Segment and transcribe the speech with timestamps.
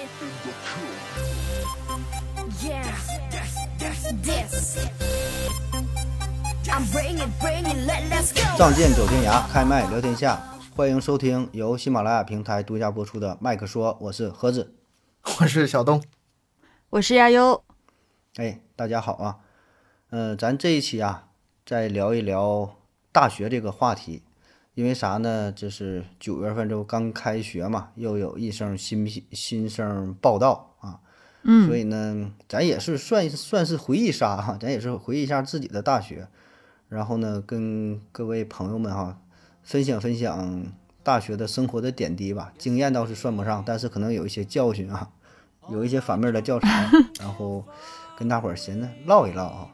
[0.00, 0.08] Yeah,
[4.22, 4.78] this.
[6.70, 8.56] I'm bringing, bringing, let let's go.
[8.56, 10.40] 仗剑走天涯，开麦聊天下，
[10.74, 14.74] 欢迎收听由喜马拉雅平台独家播出的《麦克说》，我是盒子。
[15.40, 16.02] 我是小东，
[16.88, 17.62] 我是亚优，
[18.36, 19.40] 哎，大家好啊，
[20.08, 21.28] 嗯、咱这一期啊，
[21.66, 22.74] 再聊一聊
[23.12, 24.22] 大学这个话题，
[24.80, 25.52] 因为啥呢？
[25.52, 31.00] 就是九月份这不刚开学嘛，又有一声新新生报道啊，
[31.42, 36.28] 嗯所以呢，咱也是算算是回忆杀哈，咱也是回忆一下自己的大学，
[36.88, 39.20] 然后呢，跟各位朋友们哈
[39.62, 40.72] 分享分享
[41.02, 42.54] 大学的生活的点滴吧。
[42.56, 45.10] 经验倒是算不上，但是可能有一些教训啊，
[45.68, 47.66] 有一些反面的教材， 然后
[48.16, 49.68] 跟大伙儿闲着唠一唠啊。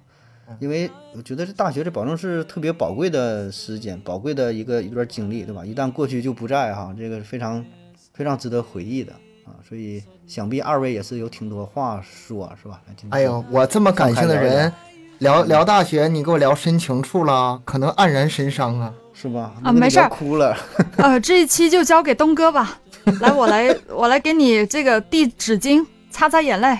[0.60, 5.64] 因为我觉得这大学这保证是特别宝贵的时间，宝贵的一个一段经历，对吧？
[5.64, 7.64] 一旦过去就不在哈，这个非常
[8.12, 9.12] 非常值得回忆的
[9.44, 9.58] 啊。
[9.68, 12.80] 所以想必二位也是有挺多话说，是吧？
[13.10, 14.72] 哎呦，我这么感性的人，
[15.18, 18.92] 聊聊大学，你给我聊深情处了，可能黯然神伤啊。
[19.12, 19.54] 是吧？
[19.62, 20.54] 啊没事儿哭了，
[20.98, 22.78] 呃，这一期就交给东哥吧。
[23.20, 26.78] 来，我来，我来给你这个递纸巾，擦擦眼泪。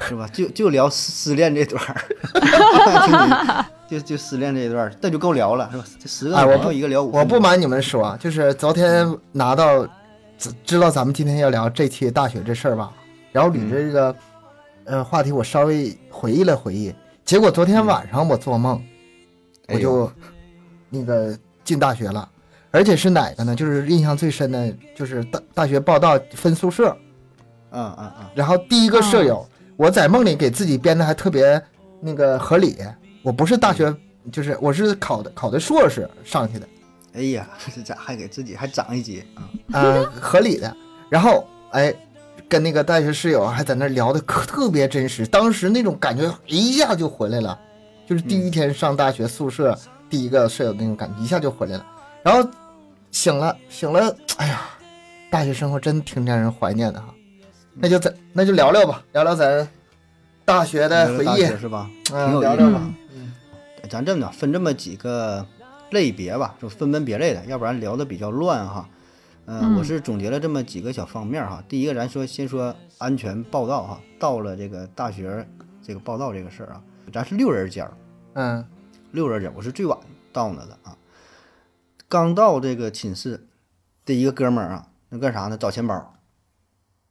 [0.00, 0.28] 是吧？
[0.32, 5.84] 就就聊失失恋这段儿， 就就失恋这一段儿，那就够聊了，是吧？
[6.00, 9.86] 这十个哎，我不朋友一个聊五我不瞒你们说啊，就是昨天拿到
[10.38, 12.90] 知知道咱们今天要聊这期大学这事儿吧，
[13.32, 14.16] 然后捋着这个、
[14.84, 16.92] 呃话题，我稍微回忆了回忆，
[17.24, 18.82] 结果昨天晚上我做梦，
[19.68, 20.10] 我就
[20.90, 22.28] 那个进大学了，
[22.70, 23.54] 而且是哪个呢？
[23.54, 26.96] 就是印象最深的，就是大大学报道分宿舍，
[27.70, 29.46] 嗯嗯嗯，然后第一个舍友，
[29.76, 31.60] 我在梦里给自己编的还特别
[32.00, 32.76] 那个合理。
[33.22, 33.94] 我不是大学，
[34.30, 36.68] 就是我是考的考的硕士上去的，
[37.14, 39.48] 哎呀，这咋还给自己还长一级啊？
[39.72, 40.76] 呃，合理的。
[41.08, 41.94] 然后哎，
[42.48, 47.58] 跟那个大学室友还在那聊的可特别真实，当时那种感觉一下就回来了，
[48.06, 49.78] 就是第一天上大学宿舍、
[50.10, 51.86] 第一个舍友那种感觉一下就回来了。
[52.22, 52.46] 然后
[53.10, 54.62] 醒了醒了，哎呀，
[55.30, 57.14] 大学生活真挺让人怀念的哈。
[57.74, 59.68] 那就咱那就聊聊吧，聊聊咱
[60.44, 61.90] 大学的回忆，是吧？
[62.04, 62.94] 挺嗯，有意思的聊聊吧。
[63.90, 65.46] 咱这么着分这么几个
[65.90, 68.88] 类别吧，就分门别类的，要不然聊的比较乱哈。
[69.46, 71.62] 嗯、嗯我是总结了这么几个小方面哈。
[71.68, 75.46] 第一个，咱说先说安全报道哈，到了这个大学
[75.82, 77.92] 这个报道这个事儿啊，咱是六人间儿，
[78.34, 78.64] 嗯
[79.12, 79.98] 六人间儿，我是最晚
[80.32, 80.96] 到那的啊。
[82.08, 83.46] 刚到这个寝室
[84.04, 85.58] 这一个哥们儿啊，那干啥呢？
[85.58, 86.14] 找钱包，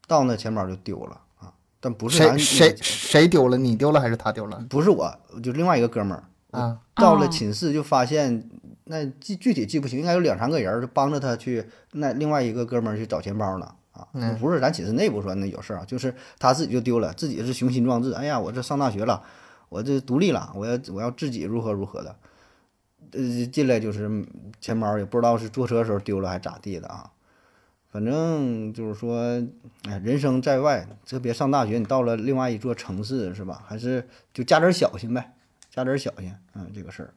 [0.06, 3.56] 到那钱包就丢了啊，但不是咱谁谁谁丢了？
[3.56, 4.64] 你丢了还是他丢了？
[4.68, 6.24] 不是我，就另外一个哥们儿。
[6.50, 8.48] 啊，到了哦寝室就发现，
[8.84, 19.20] 那具具体记不清，应该有两三个人儿就帮着他去，那另外一个哥们儿去找钱包了啊，嗯不是咱寝室内部说那有事儿啊，就是他自己就丢了，自己是雄心壮志，哎呀，我这上大学了，
[19.68, 22.14] 我这独立了，我要我要自己如何如何的，
[23.10, 24.24] 呃，进来就是
[24.60, 27.10] 钱包也不知道是坐车的时候丢了还咋地的啊，
[27.94, 29.20] 反正就是说，
[29.88, 33.62] 哎，人生在外，特别上大学，你到了另外一座城市是吧？
[33.68, 35.32] 还是就加点儿小心呗，
[35.72, 37.10] 加点儿小心，嗯，这个事儿。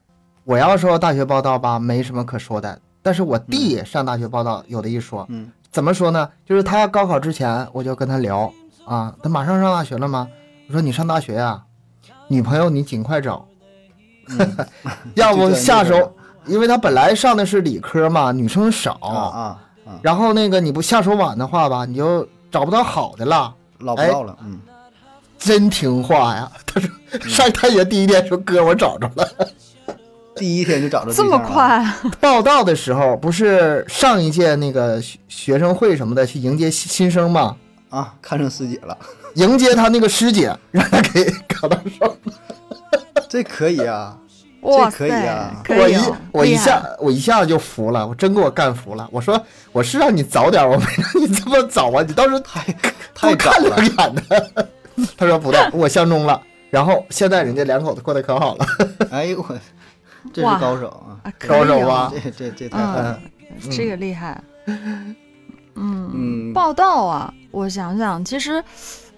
[0.44, 2.80] 我要说大学报道吧，没什么可说的。
[3.02, 6.30] 但是我弟上大学报道有的一说，嗯，怎么说呢？
[6.46, 8.52] 就是他高考之前，我就跟他聊
[8.84, 10.28] 啊，他马上上大学了吗？
[10.68, 11.60] 我说你上大学呀、
[12.28, 13.48] 女朋友你尽快找，
[15.16, 16.14] 要不下手，
[16.46, 19.64] 因为他本来上的是理科嘛，女生少，啊
[20.02, 23.46] 然后那个你不下手晚的话吧，你就找不到好的了。
[23.46, 24.58] 哎捞不到了，嗯，
[25.38, 26.50] 真听话呀！
[26.66, 26.90] 他说
[27.28, 29.28] 上大学第一天说哥我找着了。
[30.34, 31.84] 第一天就找着这么快？
[32.20, 37.56] 报道的时候不是上一届那个学学生会什么的去迎接新新生吗？
[37.90, 38.98] 啊，看上师姐了，
[39.34, 42.16] 迎接他那个师姐，让他给搞到手。
[43.28, 44.18] 这可以啊，
[44.62, 49.08] 哇可以塞啊，我一可以哦，我一厉害下我一下就服了，我真给我干服了。
[49.12, 49.40] 我说
[49.72, 52.02] 我是让你早点，我没让你这么早啊！
[52.06, 52.60] 你倒是太
[53.14, 54.68] 太早多看两了，眼的。
[55.16, 56.42] 他说不对，我相中了。
[56.70, 58.66] 然后现在人家两口子过得可好了。
[59.10, 59.58] 哎呦我，
[60.34, 63.20] 这是高手啊，啊，高手以哦吧这这这太狠了，
[63.62, 64.42] 嗯，这个厉害。
[64.66, 65.14] 嗯，
[65.76, 68.62] 嗯，报道啊，我想想，其实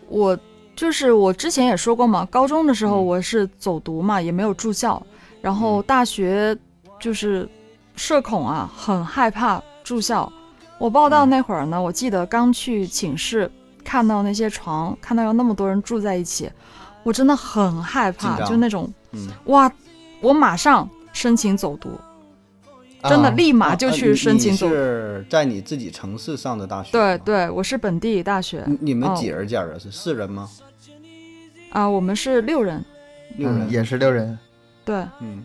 [0.08, 0.38] 我
[0.76, 5.02] 就是我之前也说过嘛，高中的时候嗯我是走读嘛，也没有住校，
[5.40, 6.56] 然后大学
[6.98, 7.48] 就是
[7.96, 10.30] 社恐啊，很害怕住校。
[10.78, 13.50] 我报道嗯那会儿呢，我记得刚去寝室，
[13.84, 16.50] 看到那些床，看到有那么多人住在一起，
[17.02, 19.70] 我真的很害怕，就那种嗯，哇，
[20.20, 21.90] 我马上申请走读。
[23.04, 24.68] 真的啊立马就啊去申请你走。
[24.68, 26.92] 是在你自己城市上的大学？
[26.92, 27.18] 对。
[27.18, 29.78] 对，我是本地大学你你们哦几人间儿啊？
[29.78, 30.46] 是四人吗？
[31.70, 32.84] 啊，我们是六人。
[33.38, 33.66] 六人？
[33.66, 34.38] 嗯也是六人。
[34.90, 35.44] 对，嗯，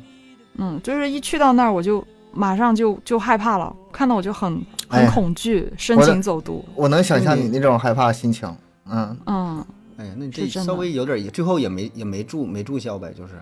[0.57, 2.03] 嗯，就是一去到那儿我就
[2.33, 4.59] 马上就就害怕了，看到我就很
[4.89, 6.65] 很哎恐惧，申我的请走读。
[6.73, 8.49] 我能想象嗯你那种害怕心情。
[8.89, 9.63] 嗯，嗯，
[9.97, 13.33] 哎呀，那你这稍微有点，最后也没也没住没住校呗，就是。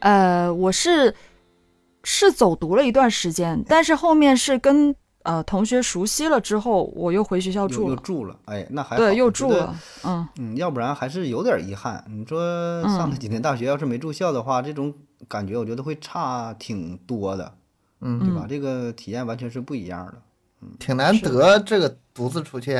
[0.00, 1.14] 呃，我是
[2.04, 7.94] 是走读了一段时间，但是后面是跟呃同学熟悉了之后，我又回学校住了。
[7.94, 9.74] 又住了，哎，那还好对，又住了。
[10.04, 12.04] 嗯，嗯，要不然还是有点儿遗憾。
[12.08, 14.94] 你说上了几年大学，要是没住校的话，这种
[15.28, 17.52] 感觉我觉得会差挺多的，
[18.00, 18.46] 嗯对吧？
[18.48, 20.14] 这个体验完全是不一样的。
[20.62, 22.74] 嗯挺难得这个独自出去，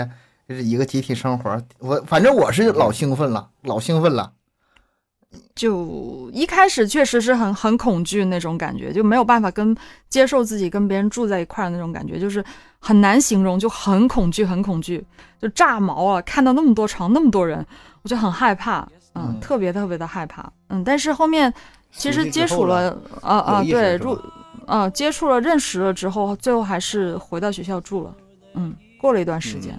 [0.49, 1.63] 就是一个集体生活。
[1.79, 4.33] 我反正我是老兴奋了，老兴奋了。
[5.55, 9.77] 就一开始确实是很很恐惧那种感觉，就没有办法跟
[10.09, 12.43] 接受自己跟别人住在一块儿的那种感觉，就是
[12.79, 15.05] 很难形容，就很恐惧，很恐惧，
[15.41, 16.21] 就炸毛啊！
[16.23, 17.65] 看到那么多床，那么多人，
[18.03, 18.81] 我就很害怕，
[19.15, 20.83] 嗯，嗯特别特别的害怕，嗯。
[20.83, 21.53] 但是后面
[21.93, 24.19] 其实接触了，啊啊，对，入，
[24.67, 28.15] 啊，接触了、认识了之后，最后还是回到学校住了，
[28.55, 29.79] 嗯，过了一段时间，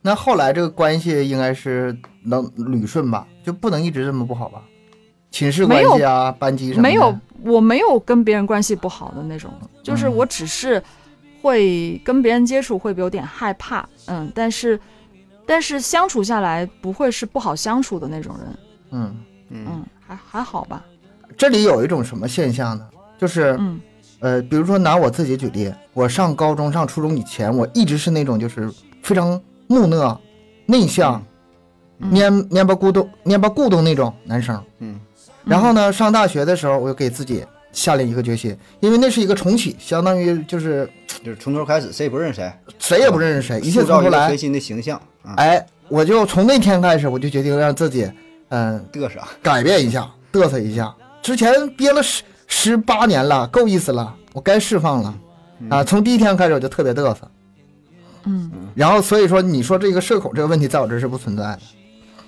[0.00, 4.62] 那后来这个关系应该是能捋顺吧，就不能一直这么不好吧？
[5.30, 9.50] 寝室关系啊，班级什么没有，我没有跟别人关系不好的那种，
[9.82, 10.16] 就是嗯。
[10.16, 10.82] 我只是
[11.42, 14.78] 会跟别人接触会有点害怕，嗯，但是
[15.46, 18.58] 但是相处下来不会是不好相处的那种人，
[18.90, 19.16] 嗯，
[19.50, 19.66] 嗯。
[19.68, 20.84] 嗯，还还好吧，
[21.36, 22.88] 这里有一种什么现象呢？
[23.18, 23.80] 就是嗯。
[24.20, 28.68] 呃，比如说拿我自己举例，我上高中、上初中以前，我一直是那种就是
[29.00, 30.20] 非常木讷、
[30.66, 31.24] 内向、
[31.98, 32.10] 嗯。
[32.10, 34.60] 蔫蔫巴咕咚、蔫巴咕咚那种男生。
[34.80, 34.98] 嗯
[35.48, 40.88] 然后呢，上大学的时候，我就给自己下了一个决心，因为那是一个重启，相当于就是
[41.24, 44.38] 就是从头开始，谁也不认识谁，谁也不认识谁，一切塑从头来全。
[44.38, 48.10] 新的形象啊，哎，我就从那天开始，我就决定让自己，
[48.50, 49.20] 嗯、嘚瑟。
[49.42, 50.94] 改变一下，嘚瑟一下。
[51.22, 55.14] 之前憋了十十八年了，够意思了，我该释放了
[55.68, 55.82] 啊！
[55.82, 57.30] 从第一天开始我就特别嘚瑟，
[58.24, 61.60] 嗯，然后所以说你说这个社恐这个问题在我这是不存在的，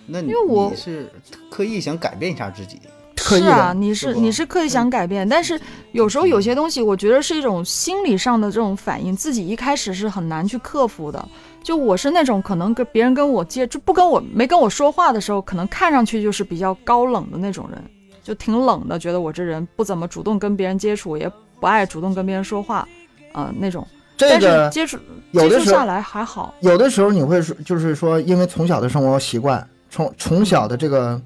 [0.06, 1.10] 那你因为我你是
[1.50, 2.80] 刻意想改变一下自己，
[3.24, 5.60] 刻意是啊，你是你是刻意想改变，但是
[5.92, 11.24] 有时候有些东西，我觉得是一种心理上的这种反应，自己一开始是很难去克服的。
[11.62, 17.82] 就我是那种可能跟别人跟我接，就不跟我没跟我说话的时候，可能看上去就是比较高冷的那种人，
[18.24, 21.30] 就挺冷的，觉得我这人不怎么主动跟别人接触，也
[21.60, 22.88] 不爱主动跟别人说话，
[23.32, 23.86] 呃那种。
[24.16, 24.98] 但这个是接触
[25.30, 31.20] 有的时候接触下来还好，有的时候你会说，就是说，因为从小的生活习惯，从从小的这个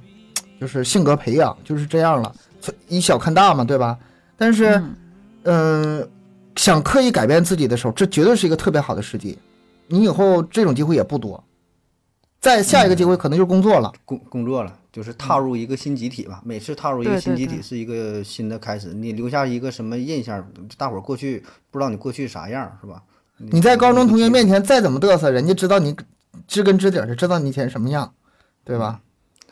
[0.60, 2.34] 就是性格培养就是这样了，
[2.88, 3.98] 以小看大嘛，对吧？
[4.36, 4.96] 但是，嗯
[5.44, 6.10] 嗯、
[6.56, 9.38] 想刻意改变自己的时候，这绝对是一个特别好的时机。
[9.86, 11.42] 你以后这种机会也不多，
[12.40, 13.92] 再下一个机会可能就是工作了。
[14.04, 16.40] 工工作了，就是踏入一个新集体吧。
[16.44, 20.44] 每次踏入一个新集体是一个新的开始，你留下一个什么印象？
[20.78, 23.02] 大伙儿过去不知道你过去啥样，是吧？
[23.36, 25.94] 你在高中同学面前再怎么嘚瑟，人家知道你
[26.48, 28.12] 知根知底儿的，知道你以前什么样，
[28.64, 29.00] 对吧？
[29.00, 29.04] 嗯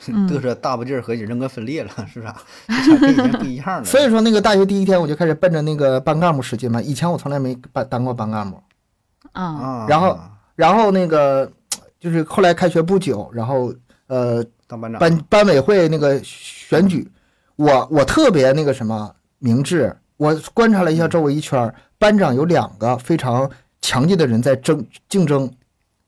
[0.29, 2.43] 嘚瑟大不劲儿和你人格分裂了，是吧？
[2.85, 3.85] 这跟以前不一样了。
[3.85, 6.83] 所以说，那个大学第一天我就开始奔着那个班干部使劲嘛。
[6.83, 8.61] 以前我从来没当当过班干部，
[9.33, 10.19] 啊啊，然后
[10.57, 11.51] 然后那个
[12.01, 13.73] 就是后来开学不久，然后
[14.09, 17.09] 呃当班长，班班委会那个选举，
[17.57, 23.49] 我我特别那个什么明智，我观察了一下周围一圈儿，班长有两个非常
[23.81, 25.51] 强劲的人在争竞争，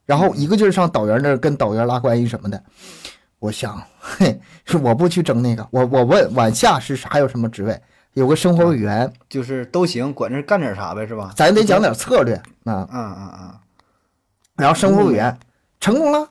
[0.05, 2.63] 然后一个劲儿上导员那儿跟导员拉关系什么的。
[3.39, 7.81] 我想，嘿，是我不去争那个，我我问往下是还有什么职位？
[8.15, 11.33] 有个生活委员，就是都行，管这干点啥呗，是吧？
[11.37, 12.43] 咱得讲点策略啊。
[12.65, 13.55] 嗯嗯嗯，
[14.57, 15.37] 然后生活委员
[15.81, 16.31] 成功了。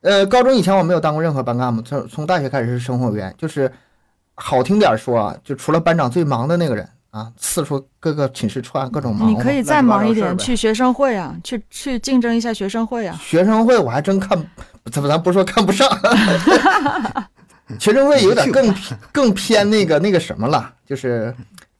[0.00, 3.72] 呃，高中以前我没有当过任何班干部，从从大学开始是生活委员，就是
[4.34, 9.30] 好听点说啊，就除了班长最忙的那个人啊，四处各个寝室串各种忙。
[9.30, 13.18] 你可以再忙一点，去学生会啊，去去竞争一下学生会啊。
[13.20, 14.38] 学生会我还真看，
[14.92, 15.88] 怎么咱不是说看不上，
[17.80, 18.74] 学生会有点更
[19.10, 21.34] 更偏那个那个什么了，就是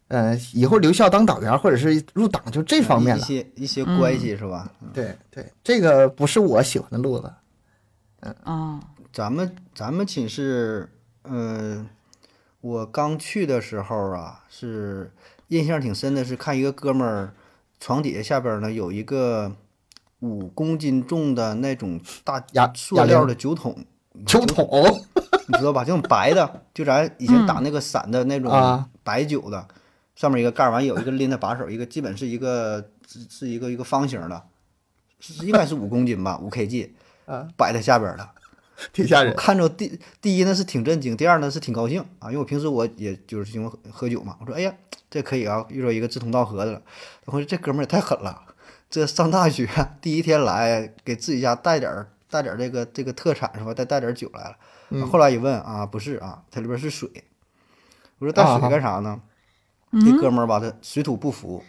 [0.08, 3.25] 呃，以后留校当党员或者是入党就这方面了一。
[3.26, 4.70] 些一些关系是吧？
[4.80, 7.30] 嗯对对，这个不是我喜欢的路子。
[8.20, 8.80] 嗯啊，
[9.12, 10.88] 咱们咱们寝室，
[11.25, 11.87] 嗯、
[12.61, 15.12] 我刚去的时候啊，是
[15.49, 17.33] 印象挺深的，是看一个哥们儿
[17.79, 19.55] 床底下下边儿呢有一个
[20.21, 23.85] 五公斤重的那种大塑料的酒桶，
[24.27, 24.69] 酒桶
[25.47, 25.85] 你知道吧？
[25.85, 29.67] 这种白的，就咱以前打那个散的那种啊白酒的，
[30.17, 34.43] 上面一个盖儿，完有一个拎的把手，一个基本是一个是是一个一个方形的，
[35.21, 36.91] 是应该是五公斤吧，五 kg，
[37.27, 38.33] 啊，摆在下边儿了。
[38.80, 39.35] 我挺吓人。
[39.37, 44.73] 看着第第一呢是挺震惊，第二呢是挺高兴啊，因为我平时我也就是喜欢喝喝酒嘛，我说哎呀
[45.11, 46.82] 这可以啊，遇到一个志同道合的了。
[47.25, 48.42] 我说这哥们儿也太狠了，
[48.88, 49.68] 这上大学
[50.00, 53.75] 第一天来给自己家带点儿带点儿这个这个特产是吧？
[53.75, 54.56] 再带点儿酒来了。
[54.90, 57.11] 嗯后来一问啊，不是啊，它里边是水。
[58.18, 59.20] 我说带啊水干啥呢？
[59.90, 61.64] 嗯这哥们儿吧，他水土不服，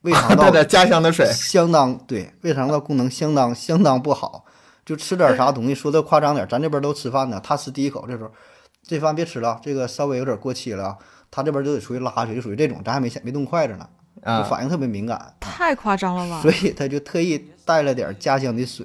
[0.00, 4.46] 胃肠 带道点家乡的水，相当对，胃肠道功能相当相当不好，
[4.90, 8.30] 就吃点啥东西，说的夸张点，咱这边都吃饭呢，他吃第一口，这时候
[8.82, 10.98] 这饭别吃了，这个稍微有点过期了啊，
[11.30, 13.88] 他这边就得出去拉去，就属于这种，咱还没没动筷子呢，
[14.20, 16.50] 就啊，反应特别敏感，太夸张了吧所？
[16.50, 18.84] 以他就特意带了点家乡的水，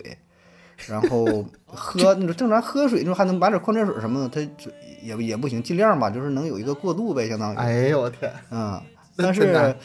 [0.86, 4.70] 然后喝 那种正常喝水那种还能买点矿泉水什么的，他就
[5.02, 7.58] 也也不行，尽量吧，就是能有一个过渡呗，相当于。
[7.58, 8.80] 哎呦我天，嗯，
[9.18, 9.76] 但是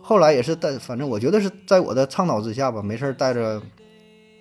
[0.00, 3.62] 后来也是带，反正我觉得是在我的倡导之下吧，没事儿带着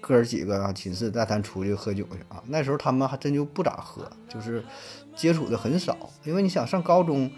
[0.06, 2.44] 哥儿几个啊，寝室带咱出去喝酒去啊。
[2.48, 4.62] 那时候他们还真就不咋喝，就是
[5.16, 7.32] 接触的很少，因为你想上高中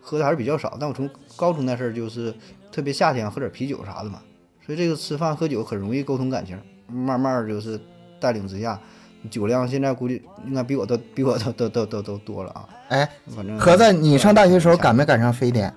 [0.00, 0.76] 喝的还是比较少。
[0.78, 2.34] 但我从高中那事儿就是
[2.70, 4.20] 特别夏天喝点啤酒啥的嘛，
[4.66, 7.80] 所以这个吃饭喝酒很容易沟通感情，慢慢就是
[8.20, 8.78] 带领之下。
[9.30, 12.68] 酒量现在估计应该比我都比我都都都都都多了啊！
[12.88, 15.72] 哎，反正合子，你上大学时候赶没赶上非典？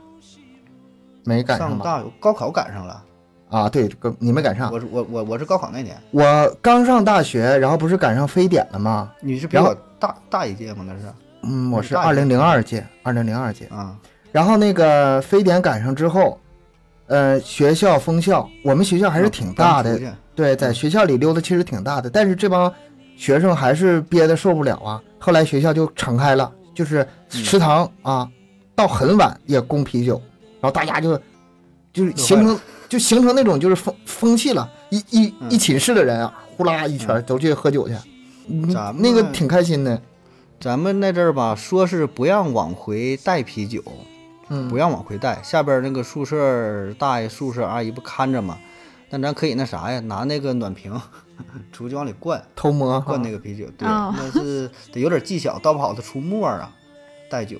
[1.24, 1.84] 没赶上吧？
[1.86, 3.06] 上大高考赶上了，
[3.56, 4.70] 啊，对，这个你没赶上。
[4.70, 9.10] 我是我我我是高考那年，我刚上大学，然后不是赶上非典了吗？
[9.22, 10.84] 你是比我大大一届吗？
[10.86, 11.00] 那是
[11.44, 13.66] 嗯，我是二零零二届，二零零二届。
[13.68, 13.96] 啊，
[14.34, 16.38] 然后那个非典赶上之后，
[17.08, 19.98] 呃，学校封校，我们学校还是挺大的
[20.36, 22.70] 对，在学校里溜达其实挺大的，但是这帮
[23.16, 25.02] 学生还是憋得受不了啊。
[25.18, 28.28] 后来学校就敞开了，就是食堂啊，
[28.76, 30.22] 到很晚也供啤酒，
[30.60, 31.18] 然后大家就
[31.94, 32.60] 就是形成
[32.96, 37.96] 就形成那种就是风风气了，一一嗯一寝室的人啊，呼啦一圈都去喝酒去，
[38.48, 40.02] 嗯咱们那个挺开心的，
[40.62, 43.84] 咱们那阵儿吧，说是不让往回带啤酒，
[44.48, 45.42] 嗯，不让往回带。
[45.44, 48.58] 下边那个宿舍大爷、宿舍阿姨不看着吗？
[49.10, 50.98] 那咱可以那啥呀，拿那个暖瓶
[51.74, 53.66] 出去往里灌，偷摸灌那个啤酒。
[53.78, 56.72] 对，哦那是得有点技巧，倒不好它出沫儿啊，
[57.30, 57.60] 带酒。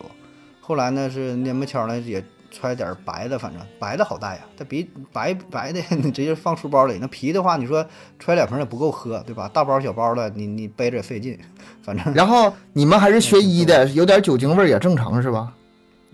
[0.62, 2.24] 后来呢是蔫不巧呢也
[2.56, 6.98] 揣点儿白的，反正白的好带呀，它比白白的 你直接放书包里。
[7.02, 7.86] 那啤的话，你说
[8.18, 9.50] 揣两瓶也不够喝，对吧？
[9.54, 11.38] 大包小包的，你你背着也费劲。
[11.84, 15.52] 反正然后你们还是学医的，有点酒精味儿也正常是吧？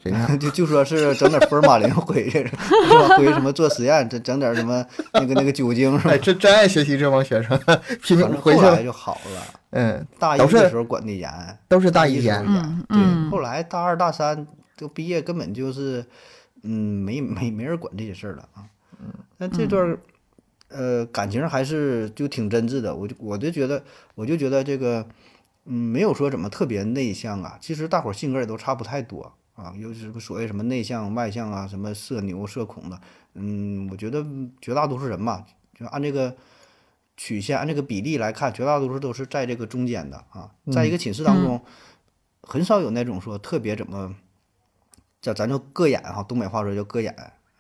[0.04, 0.28] 谁呢？
[0.42, 2.50] 就就说是整点福尔马林回去，是
[3.08, 3.16] 吧？
[3.18, 4.84] 回去什么做实验，整整点什么
[5.14, 6.18] 那个那个酒精，是吧哎，？
[6.18, 7.56] 真真爱学习这帮学生，
[8.02, 9.42] 拼命反正回去了，后来就好了。
[9.74, 11.30] 嗯，大一的时候管的严，
[11.68, 14.46] 都是大一一严，嗯对，嗯后来大二大三
[14.82, 16.04] 就毕业，根本就是，
[16.64, 16.72] 嗯，
[17.06, 18.68] 没没没人管这些事儿了啊。
[19.38, 20.00] 那这段儿，
[20.70, 22.96] 呃，感情还是就挺真挚的。
[22.96, 23.84] 我就我就觉得，
[24.16, 25.08] 我就觉得这个，
[25.66, 27.60] 嗯，没有说怎么特别内向啊。
[27.62, 33.00] 其实大伙儿性格也都差不太多啊，有什么所谓什么内向外向啊，什么社牛社恐的，
[33.36, 34.26] 嗯，我觉得
[34.60, 35.46] 绝大多数人吧，
[35.78, 36.36] 就按这个。
[37.18, 41.62] 曲线按这个比例来看，绝大多数都是在这个中间的啊，在一个寝室当中，
[42.42, 44.16] 很少有那种说特别怎么，
[45.22, 47.14] 叫咱就各眼哈，东北话说叫各眼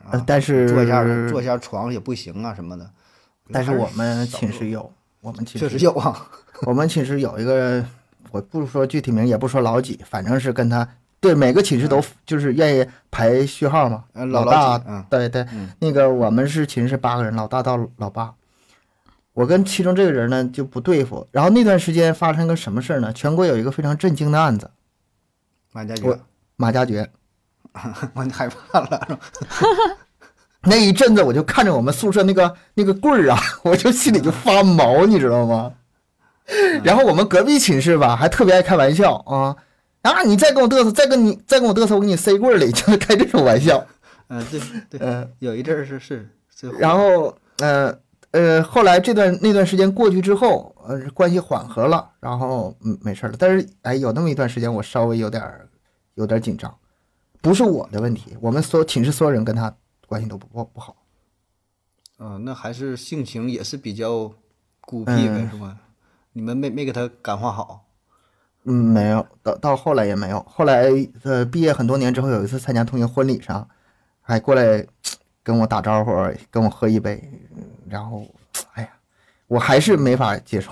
[0.04, 2.90] 啊，呃但是坐一下坐一下床也不行啊什么的。
[3.52, 6.28] 但是我们寝室有，我们寝确室实有啊，
[6.62, 7.86] 我们寝室有一个，
[8.32, 10.88] 我不说具体名，也不说老几，反正是跟他
[11.20, 14.06] 对每个寝室都就是愿意排序号嘛。
[14.14, 18.34] 呃老老大，嗯对对嗯，那个我们是寝室八个人，老大到老八。
[19.34, 23.14] 我跟其中这个人呢就不对付，然后那段时间发生个什么事儿呢？
[23.14, 24.72] 全国有一个非常震惊的案子，
[25.72, 26.20] 马家爵，
[26.56, 27.12] 马加爵。
[28.14, 29.20] 我害怕了？
[30.64, 35.74] 那一阵子我就看着我们宿舍那个那个棍儿啊，我就心里就发毛，你知道吗？
[36.84, 39.56] 然后我们隔壁寝室吧，还特别爱开玩笑啊
[40.02, 40.24] 啊！
[40.24, 43.84] 你再跟我嘚瑟，再跟你再跟我嘚瑟，我给你塞棍儿里， 就是开这种玩笑。
[44.28, 44.60] 嗯，对
[44.90, 47.94] 对，嗯、有一阵儿是是是，然后呃
[48.32, 53.34] 呃，后来这段那段时间过去之后，呃，关系缓和了，然后嗯没事了。
[53.38, 55.68] 但是哎，有那么一段时间，我稍微有点儿
[56.16, 56.74] 有点儿紧张，
[57.42, 59.74] 不是我的问题，我们所有寝室所有人跟他
[60.08, 60.96] 关系都不不不好。
[62.20, 64.32] 嗯，那还是性情也是比较
[64.80, 65.76] 孤僻呗，嗯是吧？
[66.34, 67.84] 你们没没给他感化好，
[68.66, 70.40] 嗯，没有，到到后来也没有。
[70.48, 70.86] 后来
[71.24, 73.68] 呃，毕业很多年之后，有一次参加同学婚礼上，
[74.22, 74.86] 还过来
[75.42, 76.12] 跟我打招呼，
[76.52, 77.20] 跟我喝一杯，
[77.56, 78.24] 嗯然后
[78.74, 78.90] 哎呀，
[79.48, 80.72] 我还是没法接受。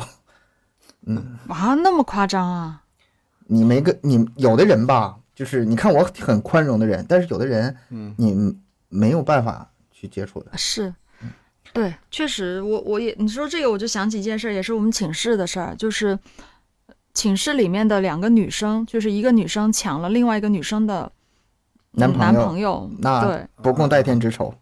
[1.07, 2.83] 嗯啊，那么夸张啊？
[3.47, 8.53] 你没跟你有的人吧，就是你看我很宽容的人，但是有的人，嗯，你
[8.89, 10.51] 没有办法去接触的。
[10.57, 10.93] 是，
[11.71, 16.19] 对，确实，我我也你说这个，我就想起一件事儿，也是我们寝室的事儿，就是
[17.13, 21.09] 寝室里面的两个女生，就是一个女生抢了另外一个女生的
[21.91, 24.53] 男朋友男朋友，那对，不共戴天之仇。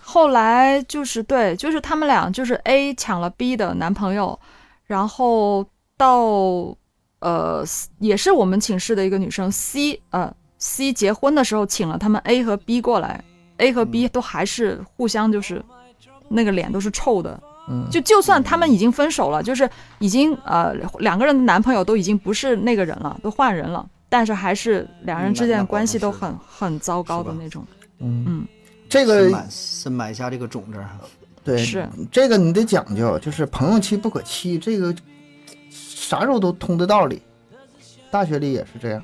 [0.00, 4.36] 后来就是对，就是他们俩就是 A 抢了 B 的男朋友，
[4.86, 5.64] 然后
[5.96, 6.76] 到
[7.24, 7.64] 呃
[7.98, 13.24] 也是我们寝室的一个女生 C 呃 C 结婚的时候请了他们 A 和 B 过来
[13.56, 15.62] ，A 和 B 都还是互相就是
[16.28, 27.66] 那个脸都是臭的，嗯，就就算他们已经分手了，就是已经呃两个人的男朋友都已经不是那个人了，都换人了，但是还是两人之间的关系都很很糟糕的那种，
[28.00, 28.46] 嗯，嗯，
[28.88, 30.78] 这个深埋深埋下这个种子。
[31.42, 31.86] 对是。
[32.10, 34.94] 这个你得讲究，就是朋友妻不可欺，这个
[36.04, 37.20] 啥时候都通的道理。
[38.10, 39.02] 大学里也是这样。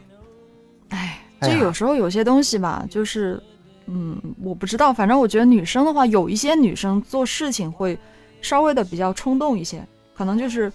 [0.90, 3.42] 哎，哎呀就有时候有些东西吧，就是，
[3.86, 7.98] 嗯，我不知道，反正我觉得女生的话，有一些女生做事情会
[8.40, 10.72] 稍微的比较冲动一些，可能就是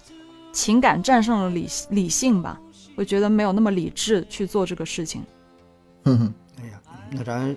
[0.52, 2.60] 情感战胜了理理性吧，
[2.94, 5.22] 会觉得没有那么理智去做这个事情。
[6.04, 6.80] 哼哼，哎呀，
[7.10, 7.56] 那咱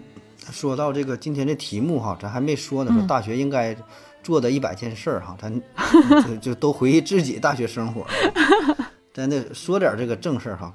[0.51, 3.75] 说到这个今天这题目哈，咱还没说呢，说嗯大学应该
[4.23, 5.61] 做的一百件事儿哈，咱
[6.27, 8.05] 就就都回忆自己大学生活。
[9.13, 10.73] 咱得说点这个正事儿哈，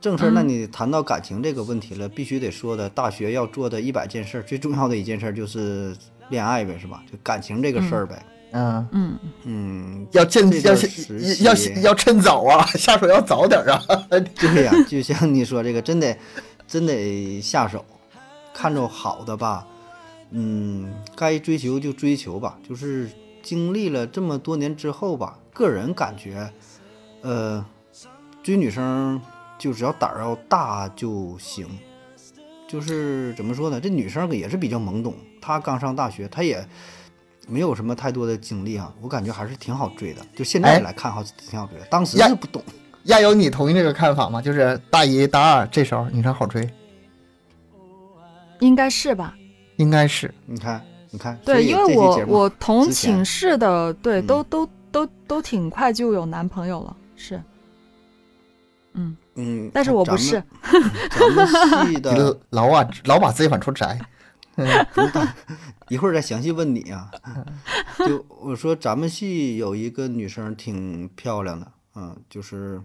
[0.00, 5.94] 正事儿，嗯那你谈到感情这个问题了，必须得说的，大学要做的一百件事儿，最重要的一件事儿就是
[6.30, 7.02] 恋爱呗，是吧？
[7.10, 8.24] 就感情这个事儿呗。
[8.54, 10.74] 嗯，嗯，嗯，要趁要
[11.42, 13.80] 要要趁早啊，下手要早点啊。
[14.38, 16.16] 对呀、就像你说这个，真得
[16.68, 17.84] 真得下手，
[18.52, 19.66] 看着好的吧，
[20.32, 22.58] 嗯，该追求就追求吧。
[22.66, 23.08] 就是
[23.42, 26.50] 经历了这么多年之后吧，个人感觉，
[27.20, 27.64] 呃，
[28.42, 29.20] 追女生
[29.58, 31.66] 就只要胆儿要大就行。
[32.66, 33.78] 就是怎么说呢？
[33.78, 36.66] 这女生也是比较懵懂，她刚上大学，她也
[37.46, 38.90] 没有什么太多的经历啊。
[39.02, 40.22] 我感觉还是挺好追的。
[40.34, 41.84] 就现在哎来看哈，挺好追的。
[41.90, 42.62] 当时呀是不懂。
[43.04, 44.40] 亚友，你同意这个看法吗？
[44.40, 46.66] 就是大一、大二这时候女生好追，
[48.60, 49.34] 应该是吧？
[49.82, 50.32] 应该是。
[50.46, 57.42] 你看，你看，对，因为我我同寝室的，对，嗯都都都都挺快就有男朋友了，是，
[58.94, 60.42] 嗯，嗯，但是我不是，
[61.10, 61.46] 咱们
[61.92, 63.98] 系的 老把老把自己往出摘。
[65.88, 67.10] 一会儿再详细问你啊。
[68.06, 72.80] 就我说，咱们系有一个女生挺漂亮的，嗯，就是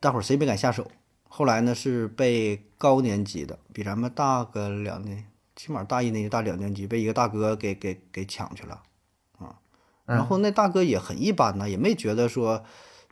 [0.00, 0.88] 大伙儿谁没敢下手。
[1.28, 5.24] 后来呢，是被高年级的，比咱们大个两年，
[5.60, 8.80] 起码大一年级、大两年级，被一个大哥给给给抢去了，
[9.36, 9.58] 啊。
[10.06, 12.64] 然后那大哥也很一般呢，也没觉得说，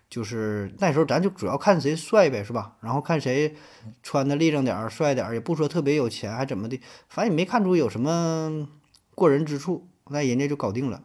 [0.08, 2.78] 就是那时候咱就主要看谁帅呗，是吧？
[2.80, 3.54] 然后看谁
[4.02, 6.80] 穿的立正点儿、帅点儿，也不说特别有钱还怎么的，
[7.10, 8.66] 反正也没看出有什么
[9.14, 11.04] 过人之处，那人家就搞定了。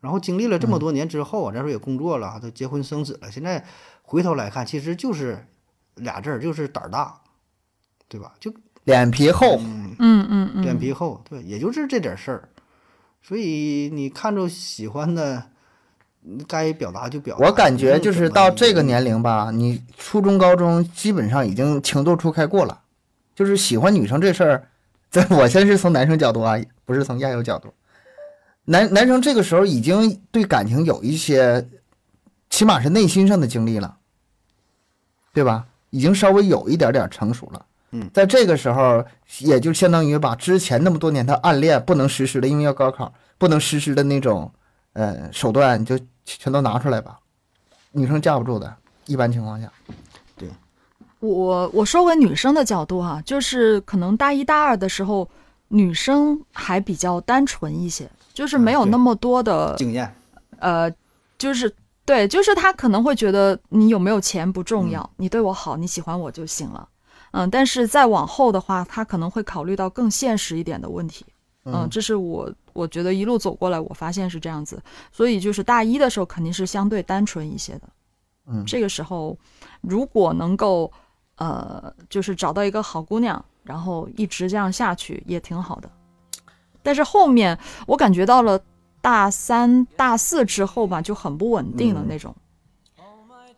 [0.00, 3.66] 然后经历了这么多年之后啊，咱说也工作了，都结婚生子了，现在
[4.00, 5.46] 回头来看，其实就是
[5.96, 7.20] 俩字儿，就是胆儿大，
[8.08, 8.32] 对吧？
[8.40, 8.50] 就
[8.88, 12.48] 脸皮厚，嗯，嗯嗯嗯，脸皮厚，对，也就是这点事儿。
[13.22, 15.42] 所以你看着喜欢的，
[16.46, 17.46] 该表达就表达。
[17.46, 22.80] 我感觉就是到这个年龄，龄吧，你初中、高中基本上已经情窦初开过了，
[23.34, 24.68] 就是喜欢女生这事儿，
[25.10, 27.68] 在我先是从男生角度啊，不是从亚友角度。
[28.64, 31.68] 男男生这个时候已经对感情有一些，
[32.48, 33.98] 起码是内心上的经历了，
[35.34, 35.66] 对吧？
[35.90, 37.66] 已经稍微有一点点成熟了。
[37.90, 39.04] 嗯，在这个时候，
[39.40, 44.52] 也就相当于把之前那么多年的暗恋不能实施的，因为要高考不能实施的那种，
[44.92, 47.18] 呃，手段，你就全都拿出来吧。
[47.92, 49.72] 女生架不住的，一般情况下。
[50.36, 50.48] 对
[51.20, 55.28] 我我说回女生的角度哈、就是可能大一大二的时候，
[55.68, 60.14] 女生还比较单纯一些，就是没有那么多的、经验，
[60.58, 60.92] 呃，
[61.38, 61.74] 就是
[62.04, 66.86] 对，就是她可能会觉得你有没有钱不重要，你对我好，你喜欢我就行了。
[67.32, 71.24] 嗯，但是再往后的话，他可能会考虑到更现实一点的问题。
[71.64, 74.82] 嗯，这是我我觉得一路走过来，我发现是这样子。
[75.12, 77.82] 所以就是大一的时候肯定是相对单纯一些的。
[78.50, 79.36] 嗯这个时候
[79.82, 80.90] 如果能够
[81.36, 85.90] 呃，就是找到一个好姑娘，然后一直这样下去也挺好的。
[86.82, 88.58] 但是后面我感觉到了
[89.02, 92.34] 大三、大四之后吧，就很不稳定了嗯那种。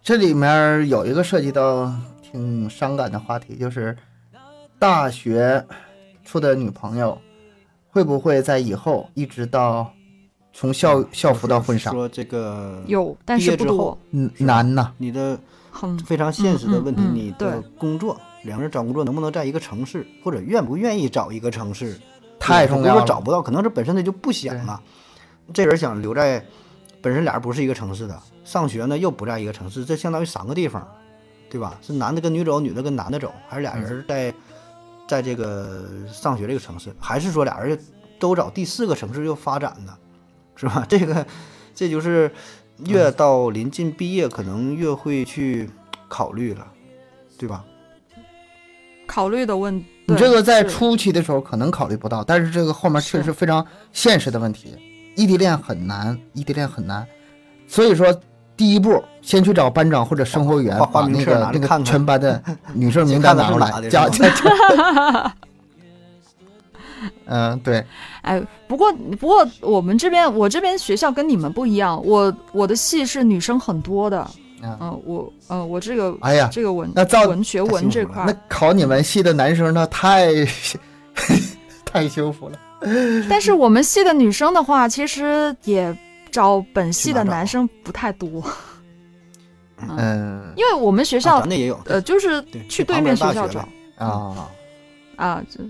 [0.03, 1.93] 这里面有一个涉及到
[2.31, 3.97] 挺伤感的话题，就是
[4.79, 5.65] 大学
[6.25, 7.19] 处的女朋友
[7.91, 9.93] 会不会在以后一直到
[10.53, 14.93] 从校校服到婚纱，说这个有，但毕是不多业之后，嗯，难呐。
[14.99, 15.39] 你的
[16.05, 21.99] 非常现实的问题，嗯嗯嗯你的工作，两个人找工作能不能在一个城市，或者愿不愿意找一个城市，
[22.39, 24.81] 太重要了如果找不到，可能是本身他就不想啊。
[25.53, 26.45] 这人想留在
[27.03, 30.87] 本身俩人不是一个城市的，上学呢又不在一个城市，这相当于三个地方，
[31.51, 31.77] 对吧？
[31.83, 34.33] 是男的跟女走，女的跟男的走，还是俩人在、
[35.09, 37.79] 在这个上学这个城市，还是说俩人
[38.19, 39.93] 都找第四个城市又发展呢？
[40.55, 40.85] 是吧？
[40.89, 41.27] 这个
[41.75, 42.31] 这就是
[42.87, 45.69] 越到临近毕业，可能越会去
[46.09, 46.67] 考虑了，
[47.37, 47.65] 对吧？
[49.07, 49.79] 考虑的问。
[50.07, 54.77] 对你这个在初期的时候可能考虑不到，但是这个后面确实非常现实的问题。
[55.17, 57.07] 异地恋很难，异地恋很难，
[57.67, 58.21] 所以说
[58.57, 62.43] 第一步先去找班长或者生活员，花花把那个那个全班的
[62.75, 65.35] 女生名单拿出来，先加加。
[67.25, 67.83] 嗯，对，
[68.23, 74.29] 哎，不过不过我们这边我这边学校跟你们不一样，我我的系是女生很多的，
[74.63, 80.29] 嗯嗯、我嗯、我这个哎呀，这个文那造文学文这块那，考你们系的男生那太
[81.87, 82.59] 太幸福了。
[83.29, 85.97] 但是我们系的女生的话，其实也
[86.31, 88.43] 找本系的男生不太多，
[89.89, 90.53] 嗯。
[90.57, 93.67] 因为我们学啊校、咱那也有，呃就是去对面学校找。
[93.97, 94.49] 啊，
[95.17, 95.61] 啊，就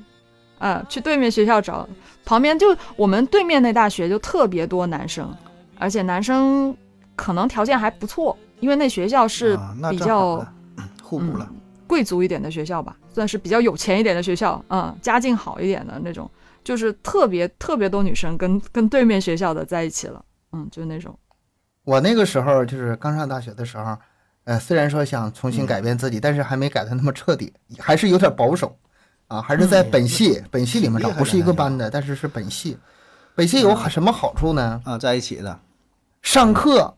[0.58, 1.88] 啊去对面学校找，
[2.24, 5.34] 旁边就我们对面那大学就特别多男生，
[5.78, 6.76] 而且男生
[7.16, 9.58] 可能条件还不错，因为那学校是
[9.90, 10.46] 比较
[11.02, 11.46] 互补了。
[11.50, 11.56] 嗯
[11.90, 16.30] 贵族一点的学校吧，算是比较有钱一点的学校，嗯，家境好一点的那种，
[16.62, 21.18] 就是特别特别多女生跟跟对面学校的在一起了，嗯，就那种，
[21.84, 23.96] 我那个时候就是刚上大学的时候，
[24.44, 28.76] 呃，虽然说想重新改变自己，但是还没改的那么彻底，还是有点保守，
[29.28, 32.78] 啊，还是在本系、本系里面找，不是一个班的，但是是本系。
[33.34, 34.80] 本系有什么好处呢？
[34.84, 35.58] 啊，在一起的，
[36.20, 36.94] 上课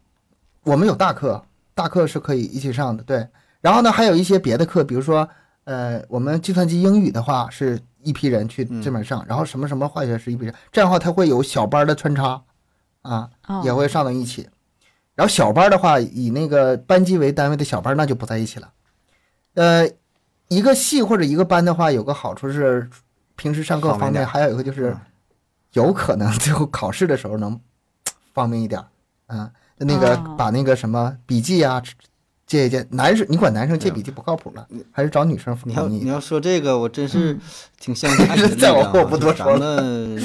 [0.64, 3.28] 我们有大课，大课是可以一起上的，对。
[3.60, 5.28] 然后呢，还有一些别的课，比如说，
[5.64, 12.42] 呃，我们计算机英语的话是一批人去这边上，然后什么什么化学是一批人，这样的话它会有小班的穿插，
[13.02, 14.48] 啊，啊、也会上到一起。
[15.22, 18.72] 然后小班的话，以那个班级为单位的小班那就不在一起了。
[19.54, 19.88] 呃，
[20.48, 22.90] 一个系或者一个班的话，有个好处是，
[23.36, 25.00] 平时上课方便，还有一个就是嗯，
[25.74, 27.60] 有可能最后考试的时候能
[28.34, 28.86] 方便一点儿。
[29.28, 31.80] 嗯，那个啊把那个什么笔记啊
[32.44, 35.86] 借一借，男生你管男生借笔记不靠谱了，还是找女生你要。
[35.86, 37.40] 你要说这个，我真是嗯
[37.78, 40.18] 挺相信你的力再往后不咱们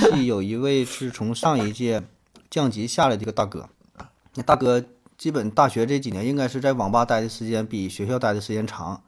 [0.00, 2.02] 系有一位是从上一届
[2.50, 3.68] 降级下来的一个大哥，
[4.34, 4.82] 那大哥
[5.18, 9.02] 基本大学这几年应该是在网吧待的时间比学校待的时间长，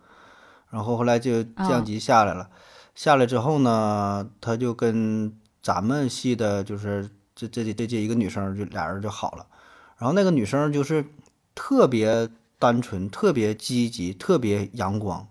[0.70, 2.50] 然后后来就降级下来了。
[2.94, 5.32] 下来之后呢，他就跟
[5.62, 9.46] 咱们系的，就是这这这这一个女生，就俩人就好了。
[9.96, 11.04] 然后那个女生就是
[11.54, 15.26] 特别单纯、特别积极、特别阳光，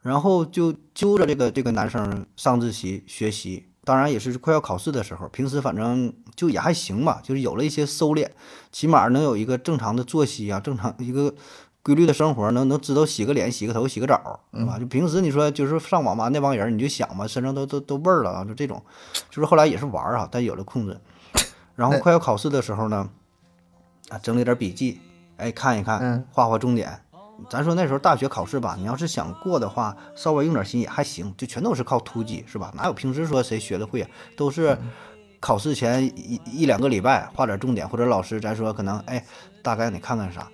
[0.00, 3.68] 然后就揪着这个这个男生上自习学习。
[3.84, 8.28] 当然也是快要考试的时候，平时反正就也还行吧，就是有了一些收敛，
[8.72, 11.34] 起码能有一个正常的作息啊，正常一个
[11.82, 14.78] 规律的生活，能能知道洗个脸、洗个头、洗个澡，是吧？
[14.78, 18.82] 就平时你说就是上网吧那帮人，你就想吧，身上都都都味儿了啊，就这种，
[19.30, 20.98] 就是后来也是玩儿啊，但有了控制。
[21.76, 23.10] 然后快要考试的时候呢，
[24.08, 25.00] 啊，整理点笔记，
[25.36, 27.03] 哎，看一看嗯，画画重点。
[27.50, 32.72] 咱说那时候大学考试吧，你要是想过的话，稍微用点心也还行，就全都是靠突击，是吧？
[32.76, 34.08] 哪有平时说谁学的会啊？
[34.36, 34.90] 都是嗯
[35.40, 39.24] 考试前一一两个礼拜画点重点，或者老师咱说可能哎
[39.62, 40.48] 大概你看看啥。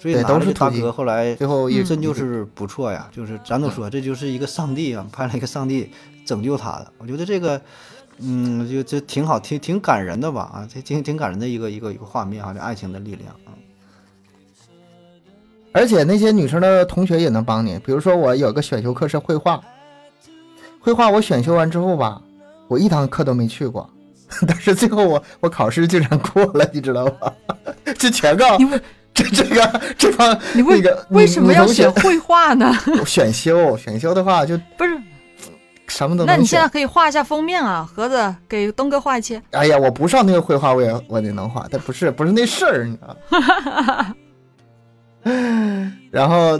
[0.00, 5.90] 所以对拿着这大都是突击哥后来最后一真就是不错呀，就是咱都说这就是一个上帝啊，派了一个上帝
[6.24, 6.92] 拯救他的。
[6.98, 7.60] 我觉得这个，
[8.18, 13.50] 嗯，就就挺好，挺挺感人的吧啊，这挺挺感人的一个一个一个画面啊，这爱情的力量啊。
[15.78, 19.60] 而且那些女生的同学也能帮你，比如说我有个选修课是绘画，
[20.80, 22.20] 绘画我选修完之后吧，
[22.66, 23.88] 我一堂课都没去过，
[24.44, 27.32] 但是最后我我考试竟然过了，你知道吗？
[27.96, 28.58] 这全靠
[29.14, 32.74] 这这个这帮你为、那个为什么要选绘画呢？
[33.06, 33.76] 选修？
[33.76, 35.00] 选修的话就不是，
[35.86, 36.26] 什么都能。
[36.26, 39.40] 那你现在可以画一下封面啊，盒子给东哥画一期。
[39.52, 44.14] 哎呀，我不上那个绘画我也我也能画，但不是不是那事儿，你知道吗？
[46.10, 46.58] 然后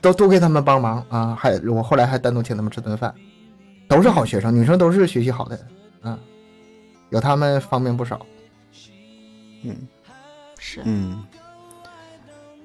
[0.00, 3.14] 都都给他们帮忙啊，还我后来还单独请他们吃顿饭，
[3.88, 5.58] 都是好学生，女生都是学习好的，
[6.02, 6.18] 啊，
[7.10, 8.20] 有他们方便不少。
[9.62, 9.76] 嗯
[10.58, 11.22] 是，嗯。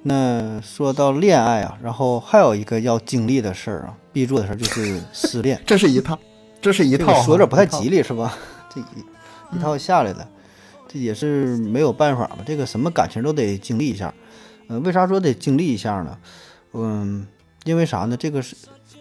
[0.08, 5.60] 那说到恋爱啊，然后还有一个要经历的事儿啊，必做的事儿就是失恋。
[5.65, 6.20] 这是一套，
[6.62, 8.38] 这是一套哈，说着不太吉利是吧？
[8.70, 10.28] 这一一套下来了。
[10.88, 12.38] 这也是没有办法吧。
[12.46, 14.13] 这个什么感情都得经历一下。
[14.67, 16.17] 嗯、为啥说得经历一下呢？
[16.73, 17.28] 嗯，
[17.63, 18.17] 因为啥呢？
[18.17, 18.56] 这个是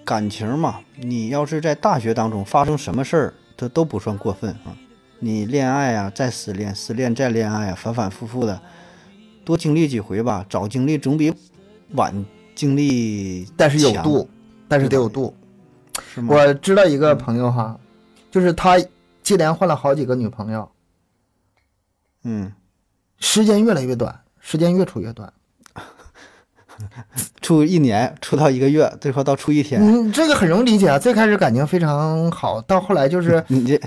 [0.04, 4.76] 感情嘛，你要是在大学当中发生什么事儿，这都不算过分啊。
[5.20, 8.60] 你恋爱啊，再失恋，失恋再恋爱啊，反反复复的，
[9.44, 10.44] 多经历几回吧。
[10.50, 11.32] 早经历总比
[11.92, 12.24] 晚
[12.54, 14.28] 经历但是有，度，
[14.68, 15.34] 但是得有度。
[16.12, 16.34] 是吗？
[16.34, 17.78] 我知道一个朋友哈，
[18.30, 18.78] 就是他
[19.22, 20.70] 接连换了好几个女朋友，
[22.24, 22.52] 嗯，
[23.18, 25.32] 时间越来越短，时间越处越短。
[27.40, 30.98] 处一年，处到一个月，最后到处一天，嗯，这个很容易理解啊。
[30.98, 33.80] 最开始感情非常好，到后来就是 你这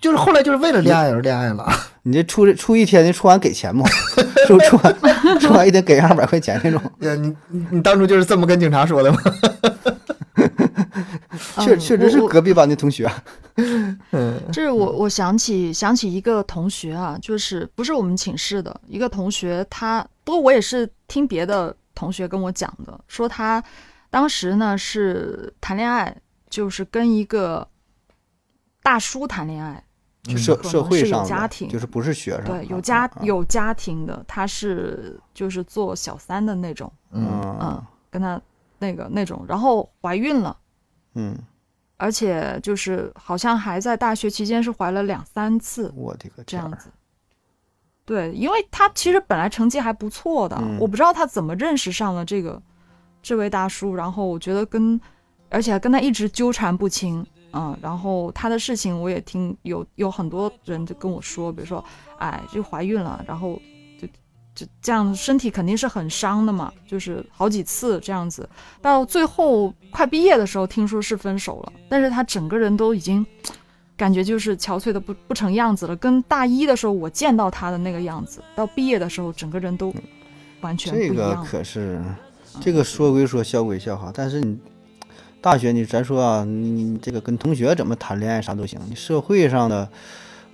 [0.00, 1.68] 就是后来就是为了恋爱而恋爱了。
[2.02, 3.84] 你这处处一天，你处完给钱不？
[4.46, 9.18] 处处完处完一天给二百块钱那种，呃，你你你当初就是这么跟警察说的吗？
[11.58, 13.10] 确嗯确实是隔壁班的同学。
[14.12, 23.62] 嗯这是我我想起想起一个同学啊，就是不是我们寝室的一个同学，他不过我也是听别的同学跟我讲的，说他
[24.08, 26.16] 当时呢是谈恋爱，
[26.48, 27.68] 就是跟一个
[28.82, 29.84] 大叔谈恋爱，
[30.22, 31.68] 就社社会上的家庭。
[31.68, 33.20] 就是不是学生，对，有啊家啊。
[33.20, 37.22] 有家庭的，他是就是做小三的那种，嗯。
[37.60, 38.40] 嗯，跟他
[38.78, 40.56] 那个那种，然后怀孕了。
[41.12, 41.36] 嗯，
[41.98, 46.88] 而且就是好像还在大学期间是怀了两三次我的个这样子。
[48.04, 50.78] 对，因为他其实本来成绩还不错的，嗯。
[50.80, 52.60] 我不知道他怎么认识上了这个
[53.22, 55.00] 这位大叔，然后我觉得跟，
[55.48, 61.84] 而且跟他一直纠缠不清，嗯，然后他的事情我也听有有很多人就跟我说，比如说，
[62.18, 63.60] 哎，就怀孕了，然后
[64.00, 64.08] 就
[64.54, 68.48] 就这样，身体肯定是很伤的嘛，就是好几次这样子，
[68.82, 73.24] 到最后快毕业的时候，听说是分手了，但是他整个人都已经
[74.00, 79.94] 感觉就是憔悴的不不成样子了，跟大一的时候我见到他的那个样子，到毕业的时候整个人都
[80.62, 81.44] 完全不这个一样了。
[81.44, 82.00] 可是，
[82.62, 84.58] 这个说归说，笑归笑哈，但是你
[85.42, 89.86] 大学你咱说啊，你这个跟同学怎么谈恋爱啥都行，你社会上的，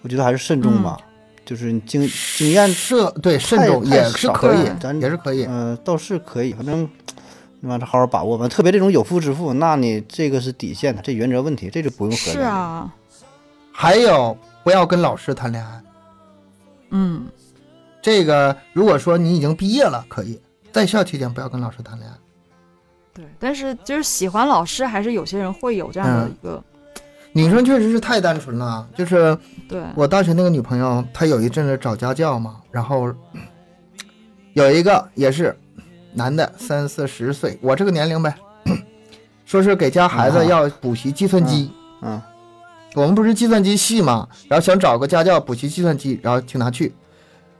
[0.02, 0.98] 我觉得还是慎重吧，
[1.44, 2.04] 就是经
[2.36, 5.44] 经验社对慎重也是可以咱也是可以。
[5.44, 6.88] 呃，倒是可以，反正
[7.60, 8.48] 你完这好好把握吧。
[8.48, 12.92] 特别这种有夫之妇，那你这个是底线的，这原则问题，这就不用和是啊，
[13.78, 14.34] 还有
[14.64, 15.82] 不要跟老师谈恋爱。
[16.90, 17.26] 嗯，
[18.00, 20.40] 这个如果说你已经毕业了，可以
[20.72, 22.16] 在校期间不要跟老师谈恋爱。
[23.12, 26.64] 对，但是就是喜欢老师，还是有些人会有这样的嗯一个，
[27.32, 29.36] 女生确实是太单纯了，就是
[29.68, 33.12] 对，我大学那个女朋友，她有一阵子找家教嘛，然后
[34.54, 35.54] 有一个也是
[36.14, 38.34] 男的，三四十岁，我这个年龄呗，
[39.44, 41.70] 说是给家孩啊子要补习计算机。
[42.02, 42.20] 嗯，
[42.96, 46.94] 我们不是计算机系嘛，然后想找个家教补习计算机，然后请他去。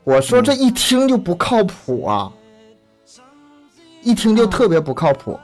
[0.03, 2.31] 我说这一听就不靠谱啊，
[4.01, 5.39] 一听就特别不靠谱。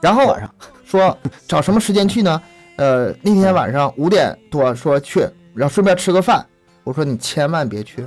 [0.00, 0.50] 然后晚上
[0.86, 2.40] 说找什么时间去呢？
[2.76, 5.20] 呃，那天晚上五点多说去，
[5.54, 6.44] 然后顺便吃个饭。
[6.82, 8.06] 我说你千万别去。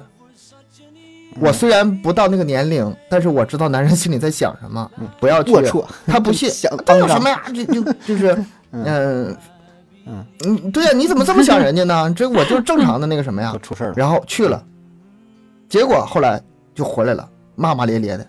[1.39, 5.52] 我虽然不到那个年龄，但是我知道男人心里在想什么，不要去。
[5.52, 7.43] 龌龊，他不信，想这当然有什么呀？
[7.54, 8.34] 就就就是，
[8.71, 9.38] 嗯嗯
[10.08, 12.12] 嗯嗯，对呀，你怎么这么想人家呢？
[12.15, 13.56] 这我就是正常的那个什么呀。
[13.62, 13.93] 出事儿了。
[13.98, 14.63] 然后去了，
[15.70, 16.41] 结果后来
[16.74, 18.26] 就回来了，骂骂咧咧的，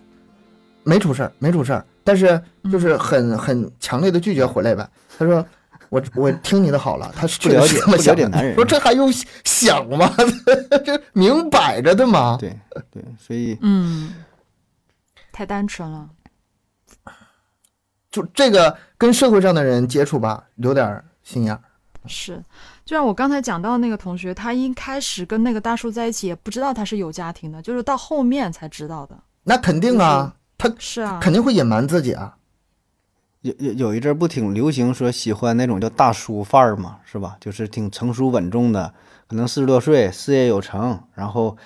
[0.84, 4.88] 没出事儿，没出事儿，但是就是很很强烈的拒绝回来呗。
[5.18, 5.44] 他说。
[5.90, 8.22] 我我听你的好了，他是确实是这么不了想的。
[8.22, 9.10] 解男人 说这还用
[9.42, 10.14] 想吗？
[10.84, 12.36] 这明摆着的嘛。
[12.38, 12.54] 对
[12.90, 14.12] 对，所以嗯，
[15.32, 16.06] 太单纯了，
[18.10, 21.60] 就这个跟社会上的人接触吧，留点心眼儿。
[22.08, 22.42] 是，
[22.84, 29.18] 就像我刚才讲到那个同学，他一开始跟那个大叔在一起，也不知道他是有家庭的，就是到后面才知道的。
[29.44, 32.36] 那肯定啊，他是啊，肯定会隐瞒自己啊。
[33.42, 37.36] 有有有一阵儿不挺流行说喜欢那种叫大叔范儿嘛，是吧？
[37.40, 38.92] 就是挺成熟稳重的，
[39.28, 41.56] 可能四十多岁，事业有成，然后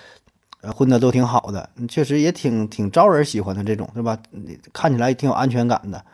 [0.61, 4.17] 呃混的都挺好的，确实也挺挺招人喜欢的这种，对吧？
[4.29, 6.05] 你看起来也挺有安全感的，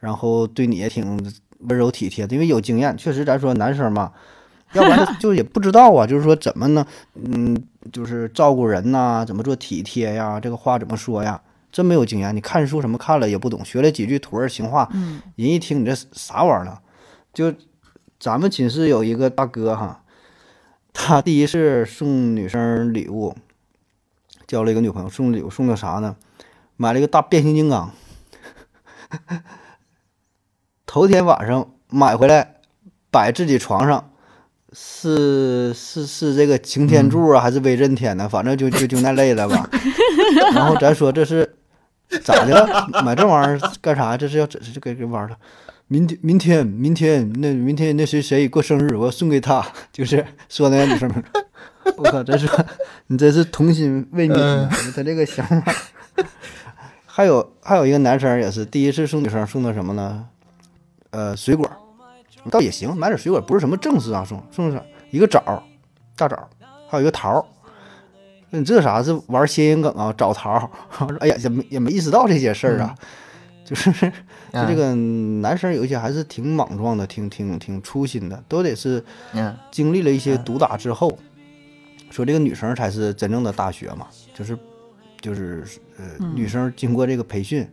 [0.00, 1.32] 然后对你也挺
[1.68, 2.96] 温柔体贴的，因为有经验。
[2.96, 4.12] 确实，咱说男生嘛，
[4.72, 6.86] 要不然就就也不知道啊，就是说怎么呢？
[7.14, 7.56] 嗯，
[7.92, 10.38] 就是照顾人呐、怎么做体贴呀？
[10.40, 11.40] 这个话怎么说呀？
[11.70, 16.78] 真没有经验，你看书什么看了也不懂，学了几句土味情话，嗯人一听你这啥玩意儿呢？
[17.32, 17.52] 就
[18.20, 20.02] 咱们寝室有一个大哥哈，
[20.92, 23.34] 他第一次送女生礼物，
[24.46, 26.14] 交了一个女朋友，送礼物送的啥呢？
[26.76, 27.90] 买了一个大变形金刚，
[30.92, 32.56] 头天晚上买回来，
[33.10, 34.10] 摆自己床上，
[34.74, 38.28] 是是是这个擎天柱啊，还是威震天呢？
[38.28, 39.66] 反正就就就那类的吧。
[40.52, 41.56] 然后咱说这是
[42.22, 42.86] 咋的了？
[43.02, 44.18] 买这玩意儿干啥？
[44.18, 45.36] 这是要这是给给玩儿了。
[45.88, 51.10] 明天明天明天那明天那谁谁过生日，我要送给他， 就是说那个女生。
[51.96, 52.46] 我靠，真是
[53.06, 54.68] 你真是童心未泯啊！
[54.94, 55.74] 他这个想法。
[57.06, 60.26] 还有还有一个男生也是第一次送女生送的什么呢？
[61.12, 61.70] 呃，水果，
[62.50, 64.82] 倒也行，买点水果不是什么正事啊，送送啥？
[65.10, 65.62] 一个枣儿，
[66.16, 66.48] 大枣儿，
[66.88, 67.46] 还有一个桃
[68.50, 68.58] 那。
[68.58, 70.12] 你这啥是玩谐音梗啊？
[70.16, 70.68] 找桃儿？
[71.20, 72.94] 哎呀，也没也没意识到这些事儿啊。
[73.64, 73.90] 就是
[74.52, 81.16] 就这个男生有一些还是挺莽撞的，挺挺挺粗心的，都得是嗯经历了一些毒打之后，
[82.10, 84.58] 说这个女生才是真正的大学嘛，就是
[85.20, 85.64] 就是
[85.96, 87.66] 呃，女生经过这个培训，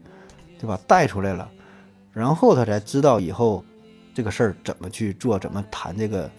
[0.59, 1.49] 对吧，带出来了，
[2.19, 3.63] 然后他才知道以后
[4.13, 6.29] 这个事儿怎么去做，怎么谈这个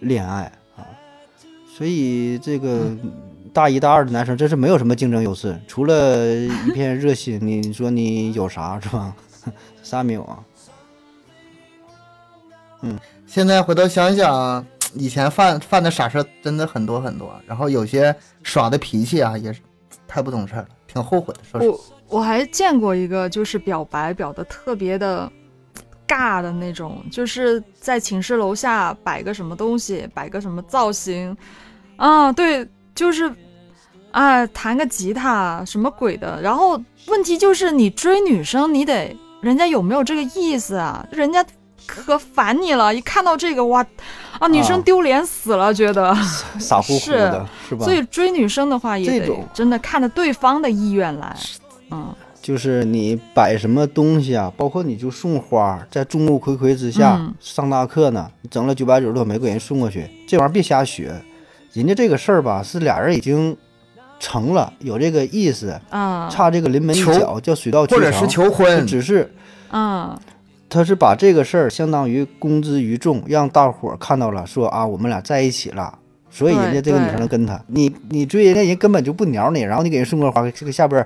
[0.00, 0.44] 恋爱
[0.76, 0.86] 啊。
[1.76, 2.96] 所以这个
[3.52, 9.14] 大一大二的男生真是没有什么竞争优势，除了一 片热心，你说你有啥是吧？
[9.82, 10.44] 啥也没有啊。
[12.82, 19.60] 嗯现在回头想想，以前犯犯的傻事儿真的很多很多，然后有些耍的脾气啊，也是
[20.06, 21.40] 太不懂事儿了，挺后悔的。
[21.42, 21.78] 说实话，
[22.08, 25.30] 我我还见过一个，就是表白表的特别的
[26.06, 31.36] 尬的那种，就是在寝室楼下摆个什么东西，摆个什么造型，
[31.96, 33.32] 啊，对，就是，
[34.10, 36.40] 啊，弹个吉他什么鬼的。
[36.42, 41.06] 然后问题就是你追女生，你得人家有没有这个意思啊？
[41.12, 41.44] 人家
[41.86, 43.86] 可烦你了，一看到这个哇，
[44.38, 46.14] 啊，女生啊丢脸死了，觉得。
[46.58, 47.84] 傻乎乎的，是吧？
[47.84, 51.36] 所以追女生的话，也得真的看着对方的意愿来，
[51.90, 52.14] 嗯。
[52.40, 61.12] 就是你摆什么东西啊，包括你就送花，在众目睽睽之下、嗯上大课呢，你整了九百九十朵玫瑰人送过去，这玩意儿别瞎学。
[61.72, 63.54] 人家这个事儿吧，是俩人已经
[64.20, 67.98] 成了，有这个意思，啊，差这个临门一脚，叫水到渠成。
[67.98, 69.30] 或者是求婚，只是
[69.72, 70.16] 嗯，
[70.70, 75.98] 他是把这个事儿相当于公之于众，让大伙儿看到了，说啊，我们俩在一起了。
[76.30, 81.04] 所以人家这个女生能跟他，你你追人家人根本就不鸟你，然后你给人送个花，这个下边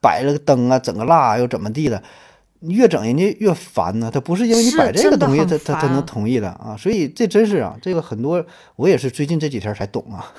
[0.00, 2.02] 摆了个灯啊，整个蜡又怎么地的，
[2.60, 4.10] 你越整人家越烦呢。
[4.12, 6.76] 他不是因为你摆这个东西，他他他能同意的啊。
[6.78, 8.44] 所以这真是啊，这个很多
[8.76, 10.32] 我也是最近这几天才懂啊。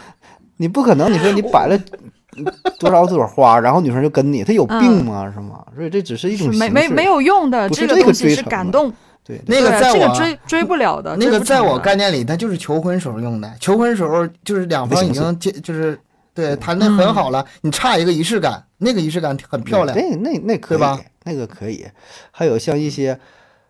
[0.56, 1.78] 你不可能，你说你摆了
[2.78, 5.30] 多少朵花，然后女生就跟你，她有病吗？
[5.34, 5.64] 是吗？
[5.74, 8.92] 所以这只是一种没形式没没有用的，不是这个这个东西是追成感动，
[9.24, 13.50] 对那个在我这个追追不了的，那个在我概念里，他就是求婚时候用的。
[13.58, 15.98] 求婚时候就是两方已经结，就是
[16.40, 19.96] 对谈的很好了，你差一个仪式感，那个仪式感很漂亮。
[19.96, 21.86] 那那那可以吧，那个可以。
[22.30, 23.18] 还有像一些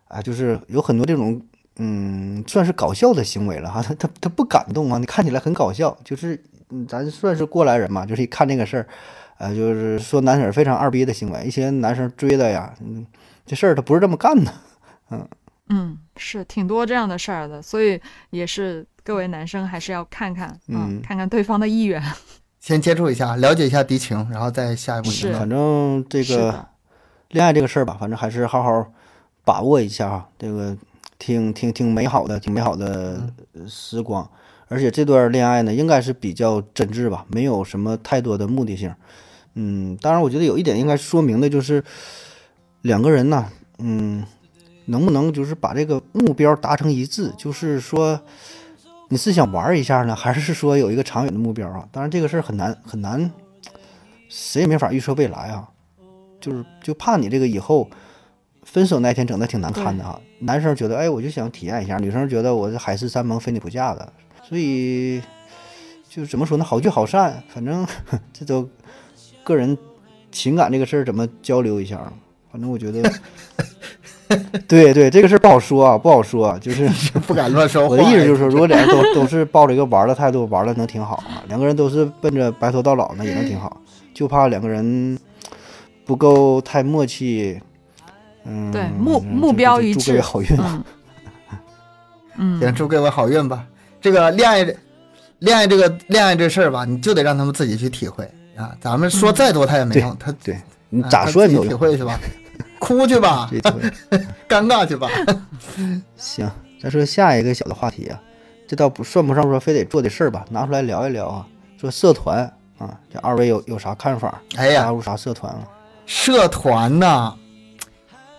[0.08, 1.40] 啊，就是有很多这种
[1.76, 3.82] 嗯，算是搞笑的行为了哈。
[3.82, 8.86] 他他他不感动啊，你看起来很搞笑，就是嗯，咱算是过来人嘛，就是一看这个事儿，
[9.38, 13.06] 呃，就是说男生非常二逼的行为，一些男生追的呀，嗯，
[13.46, 14.52] 这事儿他不是这么干的。
[15.72, 22.02] 嗯，是挺多这样的事儿的，所以也是各位男生还是要看看，嗯看看对方的意愿。
[22.60, 25.40] 先接触一下，了解一下敌情，然后再下一步是行动。
[25.40, 26.66] 反正这个
[27.30, 28.92] 恋爱这个事儿吧，反正还是好好
[29.44, 30.76] 把握一下哈，这个
[31.18, 34.28] 挺挺挺美好的，挺美好的呃时光。
[34.68, 38.94] 而且这段恋爱呢，应该是比较真挚吧，没有什么太多的目的性。
[39.54, 41.82] 嗯，当然，我觉得有一点应该说明的就是，
[42.82, 43.46] 两个人呢，
[43.78, 44.24] 嗯，
[44.84, 47.32] 能不能就是把这个目标达成一致？
[47.36, 48.20] 就是说，
[49.12, 51.86] 你是想玩一下呢，还是说有一个长远的目标啊？
[51.90, 53.28] 当然，这个事儿很难很难，
[54.28, 55.68] 谁也没法预测未来啊。
[56.40, 57.90] 就是就怕你这个以后
[58.62, 60.20] 分手那天整的挺难堪的啊。
[60.38, 64.12] 男生觉得哎，我就想体验一下，女生觉得我这海誓山盟非你不嫁的，
[64.48, 65.20] 所以
[66.08, 67.84] 就怎么说呢，好聚好散，反正
[68.32, 68.70] 这都
[69.42, 69.76] 个人
[70.30, 72.12] 情感这个事儿怎么交流一下，
[72.52, 73.02] 反正我觉得，
[74.68, 76.88] 对对，这个事儿不好说啊，不好说啊，就是
[77.26, 77.88] 不敢乱说话。
[77.88, 81.42] 我的意思就是说，如果俩人都 都是抱着一个玩儿的态度，玩的能挺好啊。
[81.48, 83.80] 两个人都是奔着白头到老呢，也能挺好。
[84.14, 85.18] 就怕两个人
[86.04, 87.60] 不够太默契。
[88.44, 90.84] 嗯，对目目标就祝各位一致好运啊！
[92.38, 93.64] 嗯行，嗯，祝各位好运吧。
[94.00, 94.62] 这个恋爱，
[95.40, 98.24] 恋爱这个恋爱这事儿吧，你就得让他们自己去体会
[98.56, 98.72] 啊。
[98.80, 100.56] 咱们说再多他也没用，他对
[100.88, 101.68] 你啊咋说也没有用。
[101.68, 102.18] 体会去吧，
[102.80, 103.48] 哭去吧，
[104.48, 105.08] 尴尬去吧。
[106.16, 106.50] 行，
[106.82, 108.20] 再说下一个小的话题啊，
[108.66, 111.46] 这倒不算不上说非得做的事儿吧，拿出来聊一聊啊。
[111.78, 112.38] 说社团
[112.78, 114.40] 啊，这二位有有啥看法？
[114.56, 115.60] 哎呀加入啥社团啊？
[116.06, 117.34] 社团呐，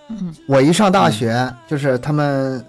[0.10, 2.66] 嗯我一上大学，就是他们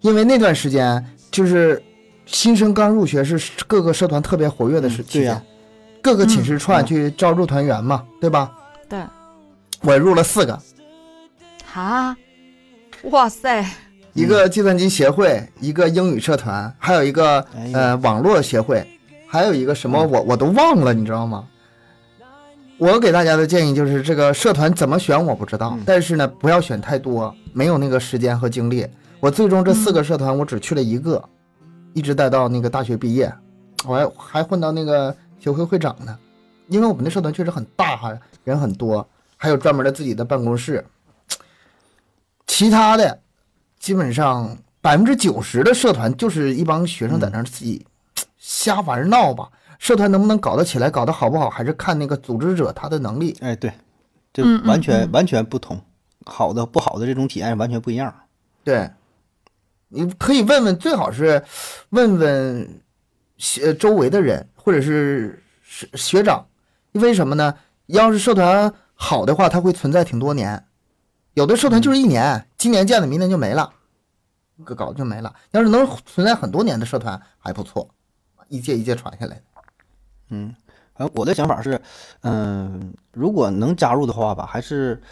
[0.00, 1.82] 因为那段时间就是
[2.26, 5.42] 新生刚入学，是各个社团特别活跃的时期间，嗯对呀
[6.02, 8.52] 各个寝室串去招入团员嘛，对吧？
[8.90, 9.02] 对，
[9.80, 10.58] 我入了四个，
[11.74, 12.16] 哈，
[13.10, 13.66] 哇塞，
[14.12, 18.86] 一个计算机协会，一个英语社团，还有一个呃网络协会，
[19.26, 21.44] 还有一个什么我我都忘了，你知道吗？
[22.78, 28.86] 我给大家的建议就是，这个社团怎么选我不知道，嗯但是呢，不要选太多，没有那个时间和精力。
[29.18, 31.28] 我最终这四个社团我只去了一个，
[31.92, 33.34] 一直待到那个大学毕业，
[33.84, 36.16] 我还还混到那个协会会长呢。
[36.68, 39.04] 因为我们那社团确实很大哈，人很多，
[39.36, 40.84] 还有专门的自己的办公室。
[42.56, 43.20] 其他的
[43.80, 47.84] 基本上百分之九十的社团就是一帮学生在那儿自己
[48.38, 49.50] 瞎玩闹吧。
[49.80, 53.36] 社团能不能搞得起来，搞得好不好，还是看那个组织者他的能力。
[53.40, 53.72] 哎，对，
[54.32, 55.80] 这完全、嗯完全不同，
[56.26, 58.14] 好的不好的这种体验完全不一样。
[58.62, 58.88] 对，
[59.88, 61.42] 你可以问问，最好是
[61.90, 62.80] 问问
[63.36, 66.46] 学周围的人，或者是学学长，
[66.92, 67.52] 为什么呢？
[67.86, 70.64] 要是社团好的话，它会存在挺多年。
[71.34, 73.72] 有的社团就是一年，今年建的，明年就没了，
[74.64, 75.34] 搞搞就没了。
[75.50, 77.90] 要是能存在很多年的社团还不错，
[78.48, 79.42] 一届一届传下来的。
[80.30, 80.54] 嗯，
[80.94, 81.80] 反正我的想法是，
[82.22, 85.02] 嗯、如果能加入的话吧，还是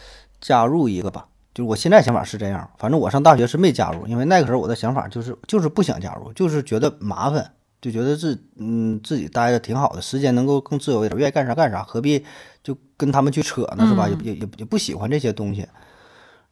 [0.40, 1.26] 加入一个吧。
[1.52, 12.24] 就是我现在想法是这样，反正我上大学是没加入，因为那个时候我的想法就是就是不想加入，就是觉得麻烦，就觉得自嗯自己待着挺好的，时间能够更自由一点，愿意干啥干啥，何必
[12.62, 14.08] 就跟他们去扯呢，是吧？
[14.08, 15.68] 也也也也不喜欢这些东西。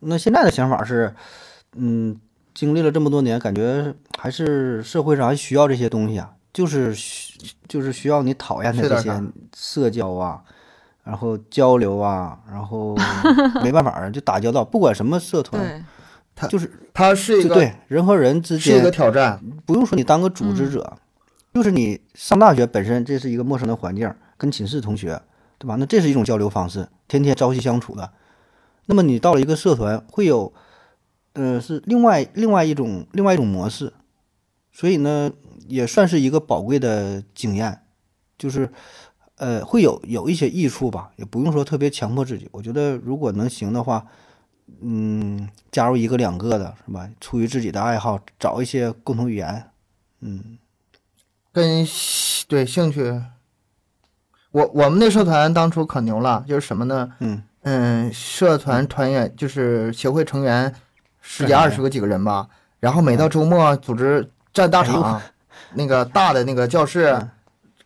[0.00, 1.14] 那现在的想法是，
[1.76, 2.18] 嗯，
[2.54, 7.38] 经历了这么多年，感觉还是社会上还需要这些东西啊，就是需
[7.68, 9.22] 就是需要你讨厌的这些
[9.54, 10.42] 社交啊，
[11.04, 12.96] 然后交流啊，然后
[13.62, 15.84] 没办法儿就打交道，不管什么社团，
[16.34, 20.96] 他，就是他是一个就对人和人之间是一个，挑战，不用说你当个组织者，
[21.52, 25.20] 就是你上大学本身这是一个陌生的环境，跟寝室同学，
[25.58, 25.76] 对吧？
[25.76, 28.10] 那这是一种交流方式，天天朝夕相处的。
[28.90, 30.52] 那么你到了一个社团，会有，
[31.34, 33.92] 呃，是另外另外一种另外一种模式，
[34.72, 35.30] 所以呢，
[35.68, 37.82] 也算是一个宝贵的经验，
[38.36, 38.68] 就是，
[39.36, 42.48] 呃，会有有一些益处吧，也不用说特别强迫自己。
[42.50, 44.04] 我觉得如果能行的话，
[44.80, 47.08] 嗯，加入一个两个的是吧？
[47.20, 49.70] 出于自己的爱好，找一些共同语言，
[50.20, 50.58] 嗯，
[51.52, 51.86] 跟
[52.48, 53.22] 对兴趣。
[54.50, 57.12] 我我们那社团当初可牛了，就是什么呢？
[57.20, 60.74] 嗯嗯，社团团员就是协会成员
[61.20, 62.48] 十几二十个几个人吧，
[62.78, 65.20] 然后每到周末组织占大场，
[65.74, 67.30] 那个大的那个教室嗯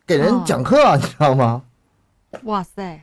[0.07, 1.63] 给人讲课，你知道吗？
[2.43, 3.01] 哇塞，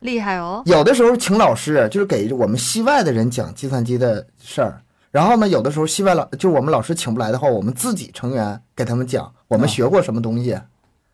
[0.00, 0.62] 厉害哦！
[0.66, 4.82] 有的时候请老师，就是给我们系外的人讲计算机的事儿。
[5.10, 10.58] 然后呢，有的时候系外老就是我们老师请不来的话，我们自己成员给他们讲我们啊学过什么东西。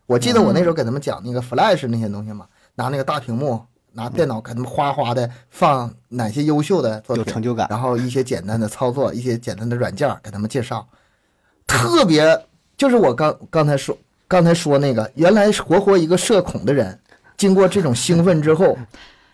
[0.05, 2.45] 我记得我那时候给他们讲那个 Flash 那些东西嘛，
[2.75, 3.61] 拿那个大屏幕，
[3.99, 7.67] 拿电脑给他们哗哗的放哪些优秀的作品，有成就感。
[7.69, 10.87] 然后一些简单的操作，一些简单的软件给他们介绍，
[11.67, 12.45] 特别
[12.77, 13.97] 就是我刚刚才说
[14.27, 16.97] 刚才说那个，原来是活活一个社恐的人，
[17.35, 18.77] 经过这种兴奋之后，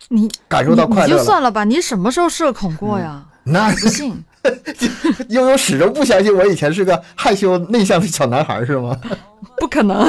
[0.08, 1.24] 你感受到你你就快乐了。
[1.24, 3.24] 算了吧，你什么时候社恐过呀？
[3.44, 4.24] 那不信，
[5.30, 9.00] 悠悠始终不相信我以前是个害羞内向的小男孩是吗？
[9.58, 10.04] 不可能。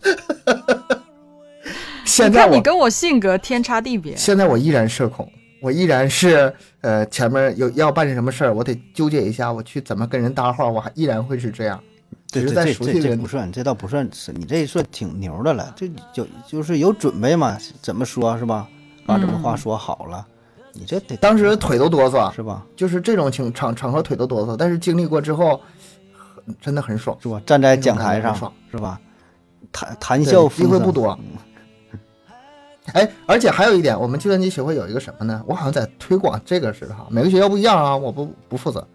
[2.04, 4.16] 现在我你你跟我性格天差地别。
[4.16, 5.30] 现在我依然社恐，
[5.60, 11.80] 我依然是呃前面有要办什么事儿，我得纠结一下，我去怎么跟人搭话，我还依然会是这样。
[12.28, 18.66] 只这这是在这这熟悉人这不算，这倒不算是你这算挺牛的了，这就就是有准备嘛，怎么说是吧？
[19.04, 20.26] 把这个话说好了，
[20.72, 22.64] 你这得当时腿都哆嗦，是吧？
[22.76, 25.60] 就是这种情场场合腿都哆嗦，但是经历过之后，
[26.60, 27.16] 真的很爽。
[27.20, 27.40] 是吧？
[27.44, 28.34] 站在讲台上
[28.70, 28.98] 是吧？
[29.70, 31.18] 谈谈笑风生机会不多。
[32.92, 35.42] 哎，而且还有一点，我们计算机协会有一个什么呢？
[35.46, 38.86] 我好像在推广这个似的哈，每个学校不一样啊，我不不负责。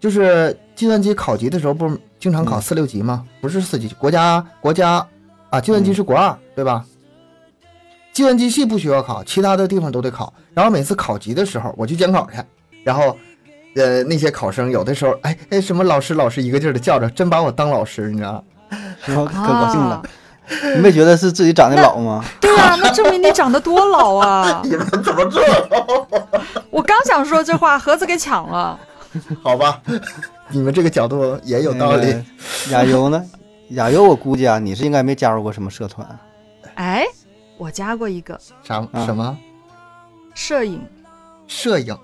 [0.00, 3.24] 就是计算机考级的时候，不是经常考嗯四六级吗？
[3.40, 5.06] 不是四级，国家国家
[5.50, 6.84] 啊，计算机是国二，对吧？
[8.12, 10.32] 计算机系不需要考，其他的地方都得考。
[10.52, 12.38] 然后每次考级的时候，我去监考去，
[12.82, 13.16] 然后，
[13.76, 18.42] 呃，那些考生有的时候，哎哎，什么老师老师一个劲儿的叫着，真把我当老师，你知道吗？
[19.04, 20.02] 可高兴了啊。
[20.74, 22.24] 你没觉得是自己长得老吗？
[22.40, 24.60] 对啊，那证明你长得多老啊！
[24.64, 25.40] 你们怎么这？
[26.70, 28.78] 我刚想说这话，盒子给抢了。
[29.42, 29.80] 好吧，
[30.48, 32.06] 你们这个角度也有道理。
[32.06, 32.24] 那个
[32.72, 33.24] 亚优呢？
[33.70, 36.06] 亚优，我估计啊，你是应该没加入过什么社团。
[36.74, 37.04] 哎，
[37.56, 39.36] 我加过一个啥啊什么
[40.34, 40.80] 摄影，
[41.46, 41.94] 摄影？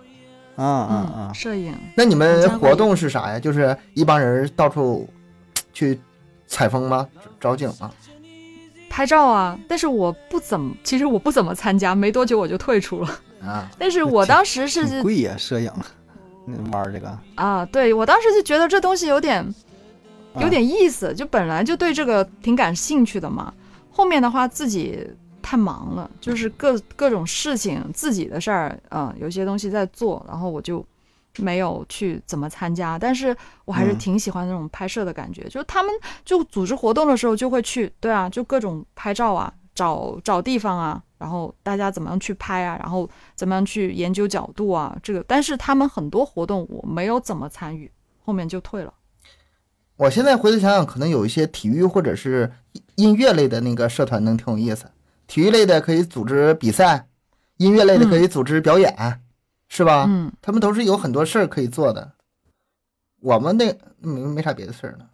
[0.57, 1.33] 啊啊嗯，啊！
[1.35, 1.75] 摄影。
[1.97, 3.39] 那你们活动是啥呀？
[3.39, 5.09] 就是一帮人到处
[5.73, 6.01] 去
[6.47, 7.07] 采风吗？
[7.41, 7.91] 找景吗？
[8.97, 13.21] 拍照啊，但是我不怎么，其实我不怎么参加，没多久我就退出了。
[13.45, 15.71] 啊， 但是我当时是挺贵呀，摄影，
[16.47, 19.45] 那玩这个啊，对我当时就觉得这东西有点
[20.33, 23.53] 啊有点意思，就本来就对这个挺感兴趣的嘛。
[23.91, 25.07] 后面的话自己
[25.43, 30.83] 太忙了，就是各各种事情自己的事儿啊、有些东西在做，然后我就
[31.39, 32.99] 没有去怎么参加。
[32.99, 45.25] 但是我还是嗯挺喜欢那种拍摄的感觉，就是他们就组织活动的时候就会去，对啊，就各种拍照啊，找找地方啊，然后大家怎么样去拍啊，然后怎么样去研究角度啊，这个。
[45.27, 47.91] 但是他们很多活动我没有怎么参与，
[48.25, 48.93] 后面就退了。
[49.97, 52.53] 我现在回头想想，可能有一些体育或者是
[52.97, 54.91] 音乐类的那个社团能挺有意思。
[55.27, 57.09] 体育类的可以组织比赛，
[57.57, 59.21] 音乐类的可以组织表演，
[59.69, 60.07] 是吧？
[60.09, 62.13] 嗯，他们都是有很多事儿可以做的。
[63.21, 65.07] 我们那没没啥别的事儿了。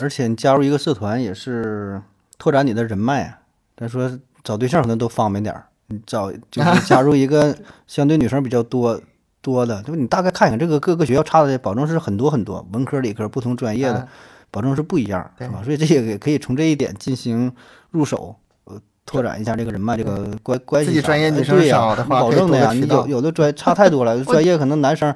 [0.00, 2.00] 而且你加入一个社团也是
[2.36, 3.38] 拓展你的人脉啊。
[3.76, 4.10] 咱说
[4.44, 9.00] 找对象可能都方便点儿，你找就是 加入一个相对女生比较多
[9.40, 10.00] 多的，对吧？
[10.00, 14.08] 你大概看看这个各个学校差的，保证是很多很多，文科、理科不同专业的啊，
[14.50, 15.62] 保证是不一样，对是吧？
[15.62, 17.52] 所以这也可以从这一点进行
[17.90, 18.47] 入手，呃，
[19.08, 20.90] 拓展一下这个人脉，这个关关系。
[20.90, 22.72] 自己专业女生哎对呀少的话保证的呀。
[22.72, 25.12] 你有有的专差太多了， 专业可能男生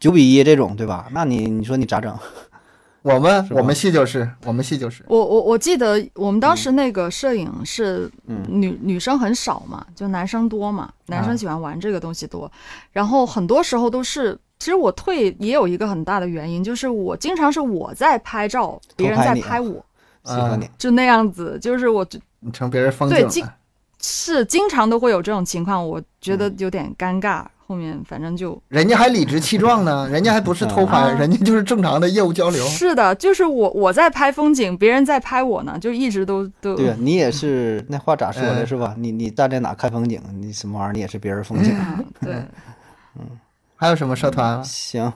[0.00, 1.06] 九比一这种，对吧？
[1.12, 2.16] 那你你说你咋整？
[3.02, 12.50] 我们我们系就是我们系就是，我我我记得我们当时那个摄影是嗯女、女生很少嘛，就男生多嘛，男啊生喜欢玩这个东西多，
[12.90, 14.36] 然后很多时候都是。
[14.58, 19.84] 其实我退也有一个很大的原因，就是我经常是我在拍照，别人在拍我，
[20.24, 23.54] 喜欢你，就那样子，就是我就你成别人风对经景了。
[24.00, 27.44] 是经常都会有这种情况，我觉嗯得有点尴尬。
[27.66, 32.64] 后面反正就人家还理直气壮呢，人家还不是偷拍，啊人家就是正常的业务交流。
[32.66, 38.94] 是的，就是我我在拍风景，别人在拍我呢，就一直都都对你也是那话咋说的嗯是吧？
[38.96, 41.76] 你你站在哪看风景，你什么玩意儿你也是别人风景。
[41.76, 42.36] 嗯对。
[43.74, 44.62] 还有什么社团吗？
[44.62, 45.12] 行，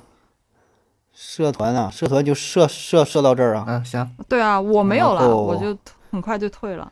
[1.14, 3.64] 社团啊，社团就设设设到这儿啊。
[3.68, 5.78] 嗯，行，对啊，我没有了，我就
[6.10, 6.90] 很快就退了。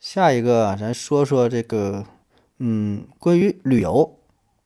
[0.00, 2.06] 下一个啊咱说说这个，
[2.58, 4.16] 嗯，关于旅游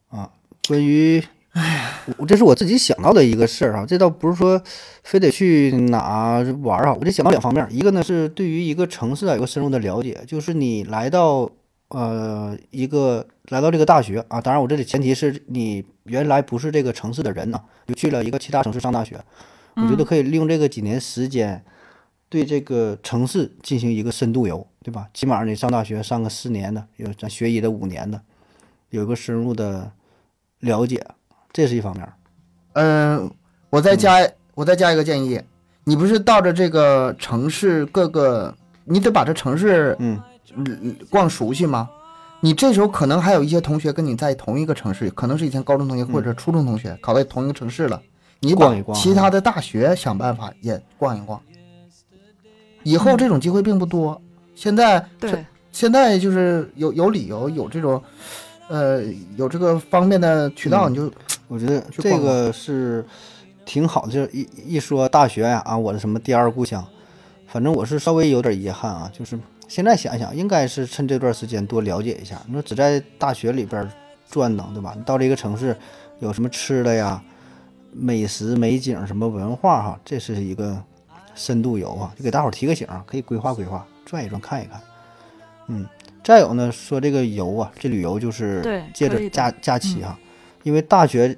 [0.09, 0.31] 啊，
[0.69, 1.21] 关于，
[1.51, 4.63] 哎，我这是我自己想到的一个事儿啊，这倒不是说
[5.03, 11.51] 非得去哪玩儿啊，我就想到两方面，一个呢是对于一个城市啊有个深入的了解，就是你来到
[11.89, 19.21] 呃一个来到这个大学啊，当然我这里前提是你原来不是这个城市的人呐、就去了一个其他城市上大学，
[19.75, 21.65] 我觉得可以利用这个几年时间。
[22.31, 25.09] 对这个城市进行一个深度游，对吧？
[25.15, 28.21] 起码你上大学上个四年的，有咱学医的五年的，
[28.91, 29.91] 有一个深入的
[30.61, 31.03] 了解，
[31.55, 32.07] 这是一方面。
[32.75, 33.31] 嗯，
[33.71, 35.41] 我再加我再加一个建议，
[35.85, 38.55] 你不是到着这个城市各个，
[38.85, 40.21] 你得把这城市嗯
[40.55, 41.89] 嗯逛熟悉吗？
[42.41, 48.03] 你这时候可能还有一些同学跟你在同一个城市，可能是以前高中同学或者初中同学，考在同一个城市了。
[48.41, 51.41] 你把逛一逛其他的大学想办法也逛一逛。
[52.83, 54.21] 以后这种机会并不多，
[54.55, 58.03] 现在对，现在就是有有理由有这种，
[58.69, 59.03] 呃，
[59.37, 61.13] 有这个方便的渠道，嗯你就
[61.49, 63.05] 我觉得这个是
[63.65, 64.13] 挺好的。
[64.13, 66.85] 就是一一说大学呀啊，我的什么第二故乡，
[67.47, 69.11] 反正我是稍微有点遗憾啊。
[69.13, 69.39] 就是
[69.69, 72.41] 现在想想，应该是趁这段时间多了解一下。
[72.47, 73.91] 你说只在大学里边
[74.31, 74.95] 转腾，对吧？
[74.97, 75.77] 你到这个城市
[76.21, 77.23] 有什么吃的呀、
[77.93, 80.81] 美食、美景、什么文化哈，这是一个
[81.35, 84.81] 深度游啊，就给大伙儿提个醒啊，可以规划规划，转一转看一看。
[85.67, 85.87] 嗯，
[86.23, 90.19] 再有呢，说这个游啊，这旅游就是对借着假假期哈、
[90.63, 91.37] 因为大学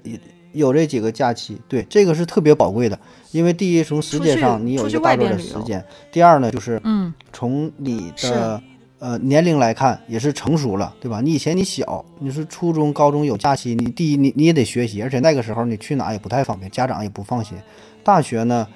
[0.52, 2.98] 有这几个假期，对这个是特别宝贵的。
[3.30, 8.62] 因为第一，从时间上你有一个大段的时间；第二呢，就是嗯，从你是的
[8.98, 11.20] 呃年龄来看，也是成熟了，对吧？
[11.20, 17.56] 你以前你小，你是初中、高中有假期，你第一你你也得学习，而且那个时候你去哪也不太方便，家长也不放心。
[18.02, 18.66] 大学呢，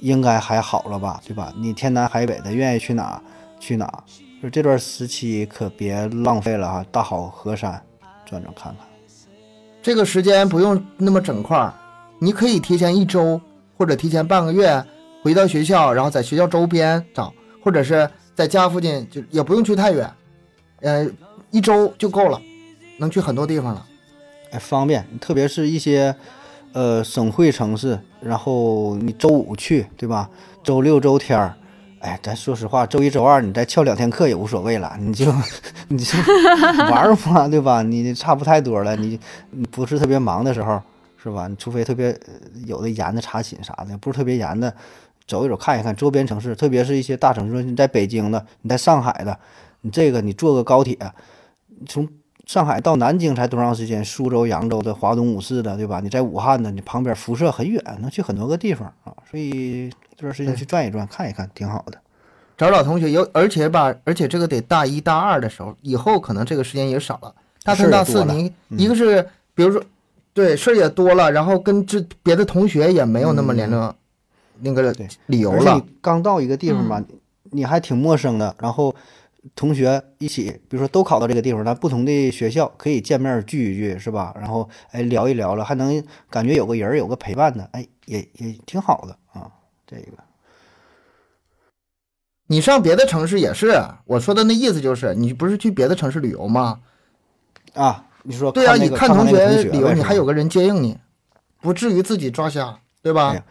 [0.00, 1.52] 应该还好了吧，对吧？
[1.58, 3.20] 你天南海北的，愿意去哪
[3.64, 4.04] 去哪。
[4.42, 7.82] 就这段时期可别浪费了哈，大好河山
[8.26, 8.86] 转转看看。
[9.80, 11.72] 这个时间不用那么整块儿，
[12.18, 13.40] 你可以提前一周
[13.78, 14.84] 或者提前半个月
[15.22, 20.12] 回到学校，然后在学校周边找，或者是在家附近，就也不用去太远，
[20.82, 21.06] 呃，
[21.50, 22.38] 一周就够了，
[22.98, 23.86] 能去很多地方了。
[24.50, 26.14] 哎，方便，特别是一些
[26.72, 30.28] 呃省会城市，然后你周五去，对吧？
[30.62, 31.56] 周六周天儿，
[32.04, 35.32] 哎，咱说实话，周一周二你再翘两天课也无所谓了，你就
[35.88, 36.18] 你就
[36.90, 37.82] 玩嘛，对吧？
[37.82, 39.18] 你差不太多了，你
[39.50, 40.78] 你不是特别忙的时候，
[41.16, 41.48] 是吧？
[41.48, 42.14] 你除非特别
[42.66, 44.74] 有的严的查寝啥的，不是特别严的，
[45.26, 49.38] 走一走看一看周边城市，特别是一些大城市，你在北京的，你在上海的，
[49.80, 50.98] 你这个你坐个高铁，
[51.88, 52.06] 从
[52.44, 54.04] 上海到南京才多长时间？
[54.04, 56.00] 苏州、扬州的、华东五市的，对吧？
[56.00, 59.14] 你在武汉的，你旁边辐射很远，能去很多个地方啊。
[59.30, 61.98] 所以这段时间去转一转，看一看，挺好的。
[62.56, 67.34] 找找同学，有而且吧，而且这个得大一大二的时候，以后可能这个时间也少了。
[67.64, 69.82] 大三大四你一个是比如说，
[70.32, 73.94] 对事儿也多了，然后跟这别的同学也没有那么联络
[74.60, 75.82] 那个对理由了你。
[76.00, 77.02] 刚到一个地方吧，
[77.50, 78.94] 你还挺陌生的，然后
[79.56, 84.32] 同学一起，比如说都考到这个地方，咱不同的学校可以见面聚一聚，是吧？
[84.38, 86.00] 然后哎聊一聊了，还能
[86.30, 89.23] 感觉有个人有个陪伴的，哎，也也挺好的啊。
[89.86, 90.12] 这个
[92.46, 96.80] 你上别的城市也是，我说的那意思就是，你不是去别的城市旅游吗？
[97.72, 100.98] 啊，你说对啊，你看个看他那个学旅游，你还有个人接应你，
[101.60, 103.30] 不至于自己抓瞎，对吧？
[103.30, 103.44] 哎呀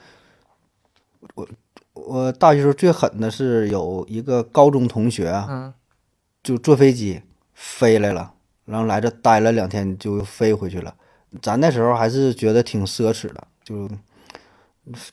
[1.94, 5.74] 我大学时候最狠的是有一个高中同学啊，嗯，
[6.44, 7.22] 就坐飞机
[7.54, 8.34] 飞来了，
[8.66, 10.94] 然后来这待了两天就飞回去了。
[11.42, 13.90] 咱那时候还是觉得挺奢侈的，就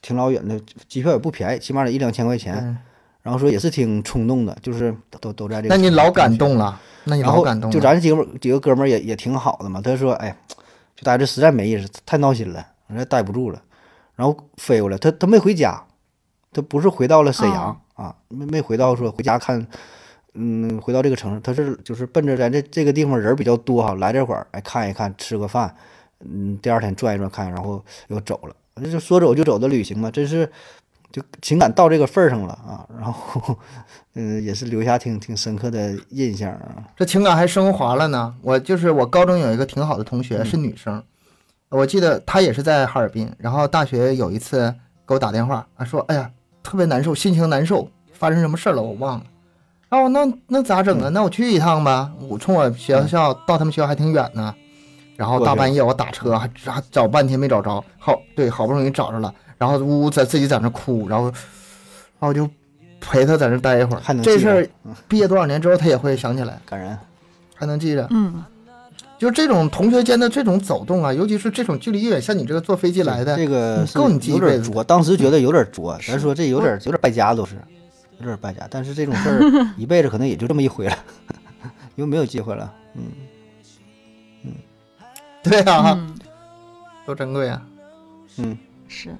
[0.02, 2.56] 挺老远的，机票也不便宜，起码得一两千块钱。
[2.56, 2.78] 嗯
[3.22, 5.76] 然后说也是挺冲动的，就是都都在这个。
[5.76, 6.56] 那你老感动。
[6.56, 7.74] 了，那你老感动了。
[7.74, 10.34] 就咱几个几个哥们儿也也挺好的嘛，他说哎，
[10.96, 13.62] 就待着实在没意思，太闹心了，实在待不住了，
[14.16, 15.84] 然后飞过来，他他没回家，
[16.50, 19.66] 他不是回到了沈阳、啊，没没回到说回家看，
[20.32, 25.76] 嗯，回到这个城市，他是就是奔着咱这这个地方人比较多哈，来这会儿哎看一看，吃个饭，
[26.20, 30.50] 嗯，第二天转一转看，然后又走了，这就说走就走的旅行嘛，真是
[31.12, 33.58] 就情感到这个份儿上了啊，然后
[34.14, 38.34] 嗯也是留下挺挺深刻的印象啊，这情感还升华了呢。
[38.42, 41.02] 我就是我高中有一个挺好的同学是女生，
[41.68, 44.74] 我记得她也是在哈尔滨，然后大学有一次
[45.06, 46.30] 给我打电话，啊说哎呀
[46.62, 49.24] 特别难受，心情难受，发生什么事儿了我忘了。
[49.90, 51.08] 哦，那那咋整啊？
[51.08, 52.12] 那我去一趟吧。
[52.28, 54.54] 我从我学校到他们学校还挺远呢，
[55.20, 62.48] 然后大半夜我打车还还找半天没找着，好对，好不容易找着了，然后呜呜在自己在那哭，然后然后我就
[63.02, 64.14] 陪他在那待一会儿还。
[64.14, 64.66] 能这事儿
[65.06, 66.58] 毕业多少年之后他也会想起来。
[66.64, 66.96] 感人。
[67.54, 68.42] 还能记着，嗯，
[69.18, 77.56] 就这种同学间的这种走动啊，尤其是这种距离越远，像你这个坐飞机来的，这个是够你记一辈当时觉得有点作，咱说这有点有点败家都是，
[78.18, 78.66] 有点败家。
[78.70, 79.40] 但是这种事儿
[79.76, 80.96] 一辈子可能也就这么一回了，
[81.96, 82.72] 因为没有机会了。
[82.94, 83.02] 嗯，
[85.44, 86.14] 对啊，嗯
[87.06, 87.62] 多珍贵啊！
[88.38, 88.56] 嗯
[88.88, 89.14] 是，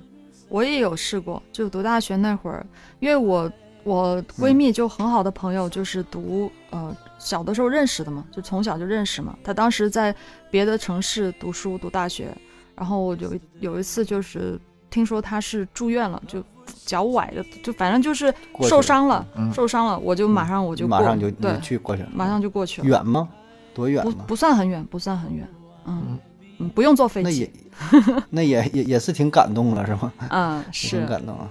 [0.48, 2.64] 我也有试过，就读大学那会儿，
[2.98, 3.50] 因为我
[3.84, 9.36] 我闺蜜就很好的朋友，就是读呃小的时候认识的嘛，就从小就认识嘛。
[9.42, 10.14] 她当时在
[10.50, 12.36] 别的城市读书读大学，
[12.76, 14.60] 然后我有有一次就是
[14.90, 16.44] 听说她是住院了，就
[16.84, 18.32] 脚崴的，就反正就是
[18.68, 23.28] 受伤了，嗯受伤了，我就马上我就过马上就对，去过去了，马上就过去了，远吗？
[23.72, 24.10] 多远不？
[24.28, 25.48] 不算很远，不算很远，
[25.86, 26.18] 嗯
[26.58, 27.50] 嗯，不用坐飞机
[27.90, 30.12] 那也， 那也也也是挺感动了，是吗？
[30.30, 31.48] 嗯是挺，感动啊。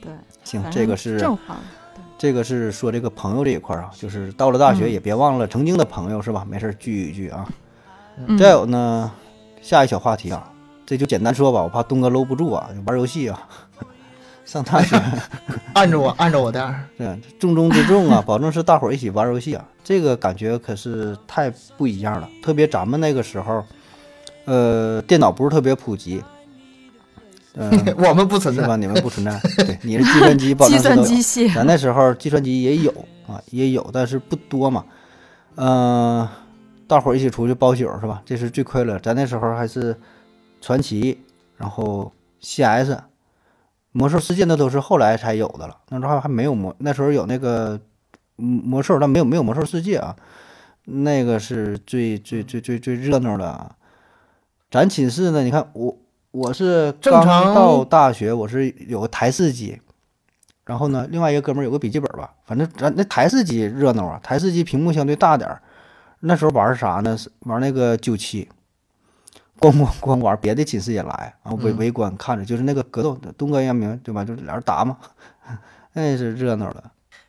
[0.00, 0.12] 对，
[0.44, 1.58] 行，这个是正话，
[2.18, 6.44] 这个是说这个朋友这一块啊，就是到了大学嗯也别忘了曾经的朋友，是吧？
[6.48, 7.48] 没事聚一聚啊。
[8.26, 9.10] 嗯再有呢，
[9.62, 10.52] 下一小话题啊，
[10.84, 13.48] 这就简单说吧，我怕东哥搂不住啊，玩游戏啊。
[14.52, 15.00] 上大学
[15.72, 22.28] 按着我，按着我点儿，是重中之重啊， 保证是大伙儿一起玩游戏啊，这个感觉可是太不一样了。
[22.42, 23.64] 特别咱们那个时候，
[24.44, 26.22] 呃，电脑不是特别普及，
[27.54, 28.62] 嗯、 我们不存在。
[28.62, 28.76] 是吧？
[28.76, 32.90] 你们不存在，对，你是计算机，保计算机系，咱那时候计算机也有
[33.26, 34.84] 啊，也有，但是不多嘛。
[35.54, 36.28] 嗯、
[36.86, 38.20] 大伙儿一起出去包宿是吧？
[38.26, 38.98] 这是最快乐。
[38.98, 39.96] 咱那时候还是
[40.60, 41.18] 传奇，
[41.56, 42.98] 然后 CS、
[43.92, 45.76] 魔兽世界那都是后来才有的了。
[45.90, 47.78] 那时候还没有魔，那时候有那个
[48.36, 50.16] 魔兽，但没有没有魔兽世界啊。
[50.84, 53.76] 那个是最最最最最热闹的啊。
[54.70, 55.96] 咱寝室呢，你看我
[56.30, 59.80] 我是刚正常到大学，我是有个台式机，
[60.64, 65.60] 然后呢，另外一个哥们儿有个笔记本吧，反正咱那台式机热闹啊，台式机屏幕相对大点儿。
[66.20, 67.16] 那时候玩啥呢？
[67.40, 68.48] 玩那个九七，
[69.62, 74.24] 光光光玩，别的寝室也来，然后围嗯围观看着，就是那个格斗，东哥应该明白对吧？
[74.24, 74.96] 就是俩人打嘛，
[75.94, 76.84] 那是热闹了。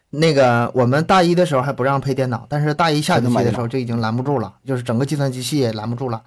[0.09, 6.21] 那个我们大一的时候还不让配电脑，但是大一下学期的时候就已经拦不住了，就是整个计算机系也拦不住了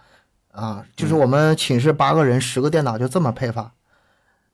[0.50, 0.84] 啊！
[0.96, 3.72] 就是嗯我们寝室八个人，十个电脑就这么配法。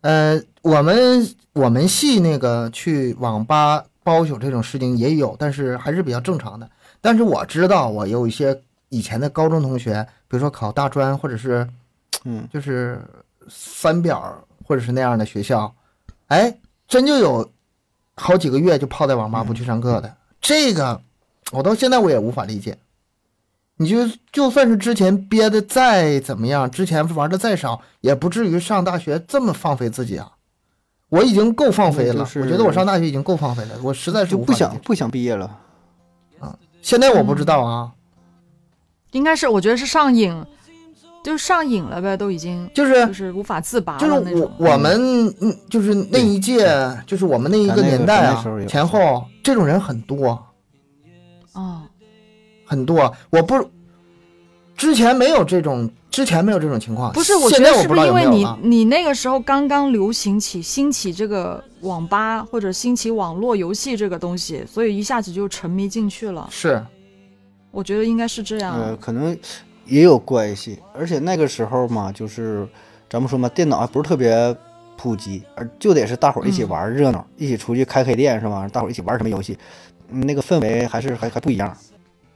[0.03, 6.69] 呃，我们我们系那个去网吧包宿这种事情也有，但是还是比较正常的。
[7.01, 8.61] 但是我知道，我有一些
[8.93, 11.67] 以前的高中同学，比如说考大专或者是
[12.25, 13.01] 嗯，就是
[13.49, 15.75] 三表或者是那样的学校，
[16.27, 16.55] 哎，
[16.87, 17.51] 真就有
[18.15, 21.01] 好几个月就泡在网吧不去上课的，这个
[21.53, 22.77] 我到现在我也无法理解。
[23.77, 23.97] 你就
[24.31, 30.31] 就算是之前憋的再怎么样，之前玩的再少，也不至于上大学这么放飞自己啊！
[31.09, 34.53] 我已经够放飞了，就是我觉得我上大学已经够放飞了，我实在是就不。
[34.53, 35.59] 想不想毕业了
[36.39, 36.57] 啊。
[36.83, 37.91] 现在我不知道啊，
[39.13, 40.35] 应该是我觉得是上瘾，
[41.23, 44.51] 就是上瘾了呗，都已经就是就是无法自拔就是了那种。
[44.59, 46.67] 我我们嗯，就是那一届，
[47.07, 50.39] 就是我们那一个年代啊前后这种人很多
[51.53, 51.83] 哦，
[52.65, 53.15] 很多。
[53.31, 53.71] 我不
[54.77, 57.13] 之前没有这种，之前没有这种情况。
[57.13, 66.49] 不是，我觉现在我不知道得是不是因为有有了你你那个时候刚刚流行起兴起这个网吧或者兴起网络游戏这个东西，所以一下子就沉迷进去了。
[66.51, 66.83] 是
[67.73, 68.79] 我觉得应该是这样。
[68.81, 69.37] 呃，可能
[69.87, 72.69] 也有关系，而且那个时候嘛，就是
[73.11, 74.57] 咱们说嘛，电脑还不是特别
[74.97, 78.69] 普及，而就得是大伙儿一起玩热闹，一起出去开黑店是吧？
[78.69, 79.59] 大伙儿一起玩什么游戏，
[80.11, 81.77] 嗯那个氛围还是还还不一样。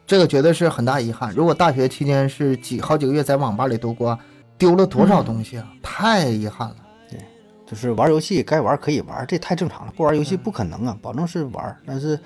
[0.06, 1.32] 这个绝对是很大遗憾。
[1.34, 4.18] 如果大学期间是几好几个月在网吧里度过，
[4.56, 5.68] 丢了多少东西啊！
[5.82, 6.76] 太遗憾了。
[7.10, 7.18] 对
[7.66, 9.92] 就是玩游戏该玩可以玩，这太正常了。
[9.96, 12.18] 不玩游戏不可能啊，保证是玩，但是，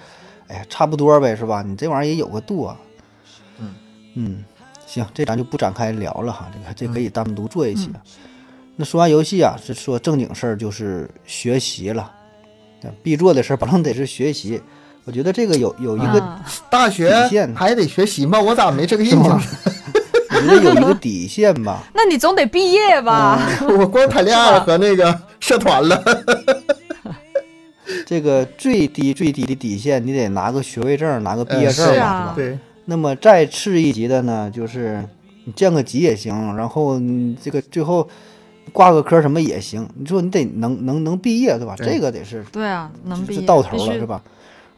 [0.48, 1.62] 哎呀，差不多呗，是吧？
[1.66, 2.76] 你这玩意儿也有个度啊。
[4.14, 4.44] 嗯嗯，
[4.86, 8.00] 行，这咱就不展开聊了哈，这个这可以单独做一期啊。
[8.76, 12.10] 那说完游戏啊，是说正经事儿，就是学习了。
[13.02, 14.60] 必做的事儿，不能得是学习。
[15.04, 18.40] 我觉得这个有有一个，啊大学底线还得学习吗？
[18.40, 19.40] 我咋没这个印象？
[20.30, 21.82] 我觉得有一个底线吧。
[21.92, 23.38] 那你总得毕业吧？
[23.78, 26.02] 我光谈恋爱和那个社团了。
[28.06, 32.32] 这个最低最低的底线，你得拿个学位证，拿个毕业证吧，呃是啊是吧？
[32.36, 35.06] 对，那么再次一级的呢，就是
[35.44, 38.08] 你降个级也行，然后你这个最后
[38.72, 39.88] 挂个科什么也行。
[39.94, 41.74] 你说你得能能能毕业对吧？
[41.76, 44.22] 这个得是对啊，能毕业是到头了是吧？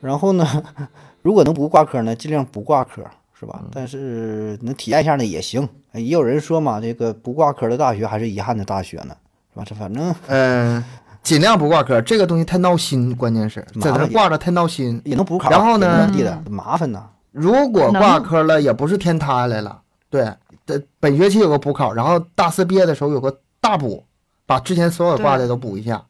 [0.01, 0.47] 然后呢，
[1.23, 3.03] 如果能不挂科呢，尽量不挂科
[3.39, 3.63] 是嗯吧？
[3.73, 5.67] 但是能体验一下呢也行。
[5.93, 9.15] 哎也有人说嘛，这个不挂科的大学还是遗憾的大学呢，
[9.53, 9.65] 是吧？
[9.67, 10.83] 这反正嗯，
[11.23, 15.01] 尽量不挂科，这个东西太闹心，关键是在那挂着太闹心。
[15.05, 16.11] 也能补考，然后呢
[16.51, 17.07] 麻烦呐。
[17.33, 19.83] 如果挂科了，也不是天塌下来了。
[20.09, 20.33] 对，
[20.67, 24.05] 的本学期有个补考，然后大四毕业的时候有个大补，
[24.47, 26.05] 把之前所有挂的都补一下。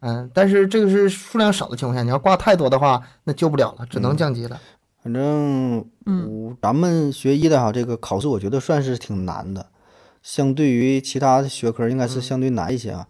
[0.00, 4.60] 嗯，但是这个是数量少的情况下，你要挂太多的话，那救不了了，只能降级了。
[5.02, 9.66] 反正，嗯咱们学医的哈，这个考试我觉得算是挺难的，
[10.22, 13.08] 相对于其他的学科应该是相对难一些啊。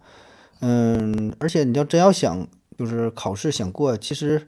[0.61, 2.47] 嗯，而且你要真要想
[2.77, 4.47] 就是考试想过，其实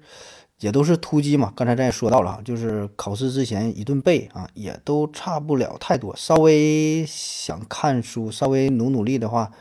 [0.62, 1.52] 也都是突击嘛。
[1.54, 6.16] 刚才咱也说到了，就是考试之前一顿背啊，也都差不了太多。
[6.16, 9.52] 稍微想看书，稍微努努力的话，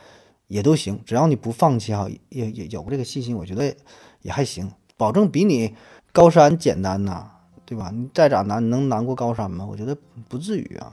[0.46, 1.01] 也都行。
[1.05, 3.74] 只要你不放弃哈，也也有这个信心，我觉得
[4.22, 5.74] 也还行，保证比你
[6.12, 7.26] 高山简单呐。
[7.66, 7.88] 对吧？
[7.94, 9.64] 你再咋难，能难过高山吗？
[9.64, 9.96] 我觉得
[10.28, 10.92] 不至于啊。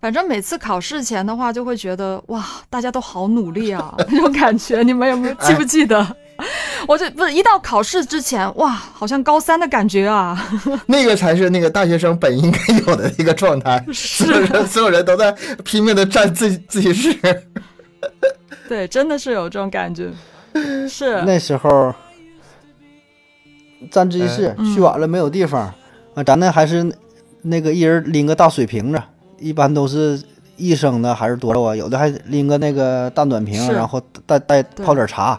[0.00, 6.16] 反正每次考试前的话，就会觉得哇，大家都好努力啊，那种感觉，你们有没有记不记得？
[6.86, 10.38] 我这不是一到考试之前，哇，好像高三的感觉啊！
[10.86, 13.84] 那个才是那个大学生本应该有的一个状态。
[13.92, 15.32] 所有人，所有人都在
[15.64, 17.16] 拼命的占自自习室。
[18.68, 20.10] 对，真的是有这种感觉。
[20.88, 21.94] 是，那时候
[23.90, 25.72] 占自习室嗯去晚了没有地方，
[26.14, 26.90] 啊，咱那还是
[27.42, 29.02] 那个一人拎个大水瓶子，
[29.38, 30.20] 一般都是
[30.56, 31.76] 一升的还是多少啊？
[31.76, 35.38] 有的还拎个那个大暖瓶，然后带带泡点茶，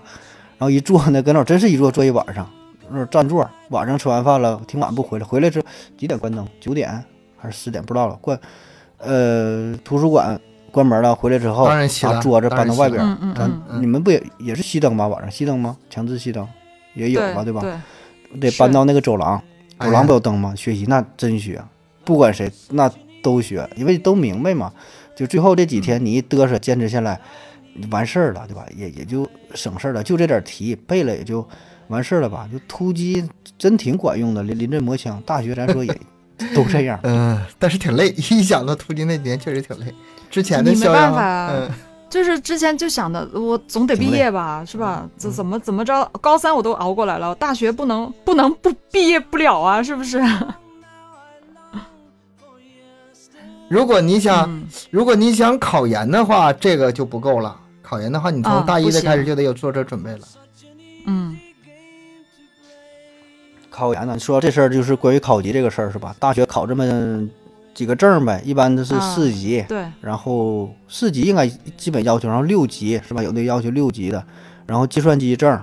[0.58, 2.50] 然后一坐呢，搁那儿真是一坐坐一晚上，
[2.90, 3.48] 那儿占座。
[3.70, 5.66] 晚上吃完饭了，挺晚不回来，回来之后
[5.98, 6.48] 几点关灯？
[6.60, 7.04] 九点
[7.38, 7.84] 还是十点？
[7.84, 8.18] 不知道了。
[8.22, 8.40] 关，
[8.98, 10.40] 呃，图书馆
[10.72, 13.06] 关门了，回来之后当然熄了把桌子搬到外边儿。
[13.06, 15.08] 嗯嗯咱你们不也也是熄灯吗？
[15.08, 15.78] 晚上熄灯吗？
[15.90, 16.48] 强制熄灯
[16.94, 17.62] 也有吧，吧？
[17.62, 19.42] 对对，得搬到那个走廊，
[19.78, 20.54] 哎走廊不有灯吗？
[20.56, 21.62] 学习那真学，
[22.04, 22.90] 不管谁那
[23.22, 24.72] 都学，因为都明白嘛。
[25.16, 27.20] 就最后这几天你一嘚瑟坚持下来，
[27.92, 28.66] 完事儿了，对吧？
[28.76, 31.48] 也也就省事儿了，就这点题背了也就
[31.88, 32.48] 完事儿了吧？
[32.52, 35.22] 就突击真挺管用的，临临阵磨枪。
[35.26, 35.98] 大学咱说也
[36.56, 39.94] 都这样，嗯，但是挺累，一想到突击那几年确实挺累。
[40.30, 41.70] 之前的你没，办法嗯，
[42.10, 45.10] 就是之前就想的，我总得毕业吧，是吧？
[45.18, 50.22] 怎怎么怎么着，高三我都熬过来了，大学不能不能不毕业不了啊，是不是？
[53.70, 57.60] 如果你想，嗯如果你想考研的话，这个就不够了。
[57.88, 60.20] 考研的话，你从啊大一的开始就得有做这准备了。
[61.06, 61.38] 嗯，
[63.70, 66.14] 考研呢，说这事儿就是关于考级这个事儿是吧？
[66.20, 67.30] 大学考这么
[67.74, 73.24] 几个证儿呗，一般都是啊四级，对，然后四级应该基本要求，然后六级是吧？
[73.24, 74.22] 有的要求六级的，
[74.66, 75.58] 然后计算机证，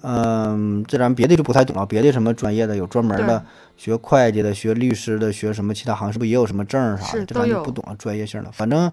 [0.00, 3.44] 嗯，这咱别的就不太懂了，别的什么专业的有专门对的
[3.76, 7.12] 学会计的、学律师的、学什么其他行，是不是也有什么证儿啥的？
[7.12, 8.50] 这是都有咱就不懂了，专业性的。
[8.50, 8.90] 反正，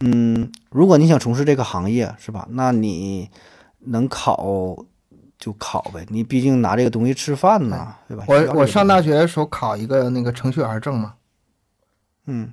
[0.00, 2.46] 嗯，如果你想从事这个行业是吧？
[2.50, 3.30] 那你
[3.80, 4.76] 能考
[5.38, 8.24] 就考呗，你毕竟拿这个东西吃饭呢，对吧？
[8.28, 11.14] 我我上大学的时候考一个那个程序员证嘛，
[12.26, 12.52] 嗯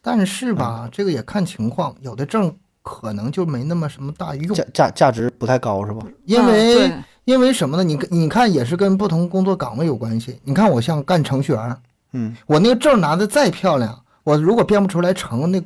[0.00, 6.06] 但是吧，这个也看情况，有的证可能就没那么什么大用价，价价值不太高是吧？
[6.26, 6.92] 因为、
[7.24, 7.82] 因为什么呢？
[7.82, 10.38] 你你看也是跟不同工作岗位有关系。
[10.44, 11.76] 你看我像干程序员，
[12.12, 15.62] 嗯，我那个证拿的再漂亮，我如果编不出来程，那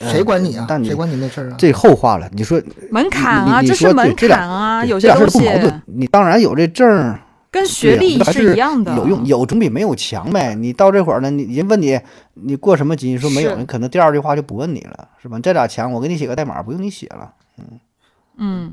[0.00, 0.64] 谁管你啊？
[0.68, 1.56] 但你谁管你那事儿啊？
[1.58, 5.82] 这后话了，你说门槛啊，你你这是门槛啊，有些东西事不矛盾。
[5.86, 7.20] 你当然有这证儿，
[7.50, 10.54] 跟学历是一样的，有用，有总比没有强呗。
[10.54, 12.00] 你到这会儿呢，你人问你
[12.34, 15.36] 你过什么级，你说没有，是你可能第二句话就不问你了，是吧？
[15.36, 17.32] 你这俩强，我给你写个代码，不用你写了。
[18.38, 18.72] 嗯，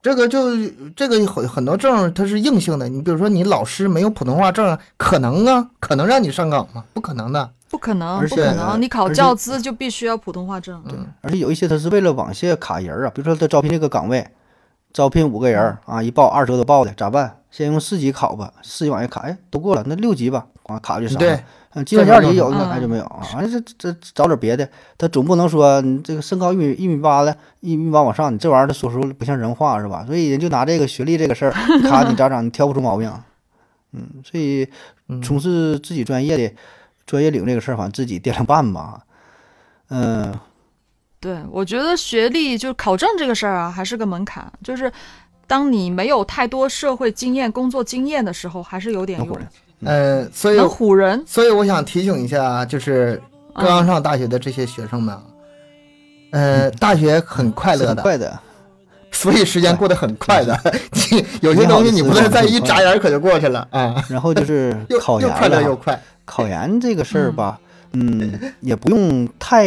[0.00, 0.56] 这个就
[0.94, 6.84] 这个很很多证它是硬性的，你比如说你老师没有普通话证，可能啊，可能让你上岗吗？
[6.94, 7.50] 不可能的。
[7.68, 14.26] 不可能，而且不可能，你考教资就必须要普通话证，对，而且有一些他是为了往下卡人儿啊，比如说他招聘这个岗位，
[14.92, 17.38] 招聘五个人儿啊，一报二十个都报的，咋办？
[17.50, 21.18] 先用四级考吧，四级往下卡，哎，都过了，那六级吧，啊卡就上了。
[21.20, 21.42] 对，
[21.74, 23.22] 嗯，计算机二级有那，就没有啊。
[23.50, 30.04] 这这找点别的，他总不能说你这个身高一米一米八的，一米八往上，你这玩意儿他说出不像人话是吧？
[30.06, 31.52] 所以人就拿这个学历这个事儿
[31.88, 32.44] 卡你咋整？
[32.44, 33.10] 你挑不出毛病。
[33.92, 34.68] 嗯，所以
[35.22, 36.54] 从事自己专业的
[37.06, 39.00] 专业领这个事儿，反正自己掂量办吧。
[39.88, 40.34] 嗯，
[41.20, 44.92] 对，我觉得学历就是考证这个事儿啊，还是个门槛，就是
[45.46, 49.48] 当你没有太多社会经验、工作经验的时候，还是有点用能唬人，。
[49.84, 51.22] 呃，所以能唬人。
[51.26, 53.22] 所以我想提醒一下，就是
[53.54, 55.22] 刚刚上大学的这些学生们啊，
[56.32, 58.40] 呃，大学很快乐的，很快的。
[59.18, 60.58] 所以时间过得很快的。
[61.10, 65.98] 你有些东西你不能在一眨眼可就过去了啊，然后就是 又考又研了哈，快乐又快。
[66.26, 67.58] 考研这个事儿吧，
[67.92, 69.66] 嗯，也不用太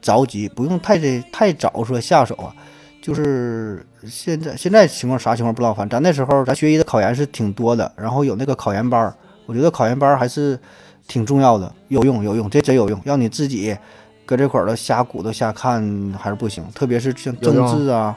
[0.00, 2.54] 着急，不用太这太早说下手啊。
[3.02, 9.14] 就是现在现在情况啥情况不知道，反正咱那时候咱学医的考研是挺多的，然后有那个考研班儿，
[9.46, 10.58] 我觉得考研班儿还是
[11.06, 13.00] 挺重要的，有用有用，这真有用。
[13.04, 13.76] 让你自己
[14.24, 18.16] 搁这块儿的瞎鼓捣瞎看还是不行，特别是像政治啊、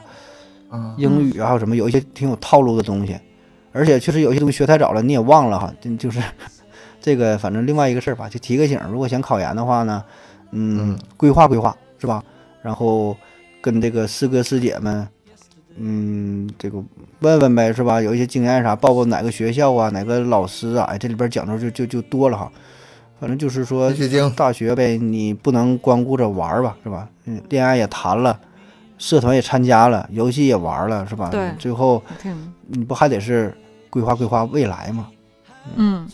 [0.72, 3.18] 嗯，英语啊，还有什么有一些挺有套路的东西，
[3.72, 6.20] 而且确实有些东西学太早了，你也忘了哈，就 就是
[7.00, 10.04] 这个，反正另外一个事儿吧，就提个醒儿，如果想考研的话呢，
[10.52, 12.22] 嗯，规划规划是吧？
[12.62, 13.16] 然后
[13.60, 15.08] 跟这个师哥师姐们，
[15.76, 16.82] 嗯，这个
[17.20, 18.00] 问问呗是吧？
[18.02, 22.50] 有一些经验啥，报报哪个学校啊，哪个老师啊，哎，这里边讲究就就就多了哈。
[23.18, 23.92] 反正就是说
[24.34, 27.08] 大学呗，你不能光顾着玩儿吧，是吧？
[27.24, 28.38] 嗯，恋爱也谈了，
[29.00, 31.30] 社团也参加了，游戏也玩了，是吧？
[31.30, 32.02] 对最后，
[32.68, 33.56] 你不还得是
[33.88, 35.08] 规划规划未来吗？
[35.74, 36.06] 嗯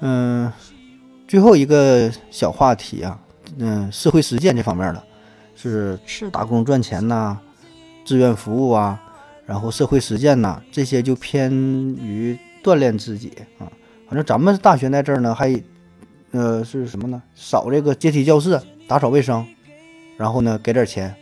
[0.00, 0.52] 嗯，
[1.28, 3.20] 最后一个小话题啊，
[3.58, 5.04] 嗯，社会实践这方面的，
[5.54, 7.38] 是是打，工赚钱呐、
[8.06, 8.98] 志愿服务啊，
[9.44, 11.52] 然后社会实践呐、这些就偏
[11.96, 13.68] 于锻炼自己啊。
[14.08, 15.62] 反正咱们大学在这儿呢，还
[16.30, 17.22] 呃是什么呢？
[17.34, 18.58] 扫这个阶梯教室，
[18.88, 19.46] 打扫卫生，
[20.16, 21.14] 然后呢给点钱，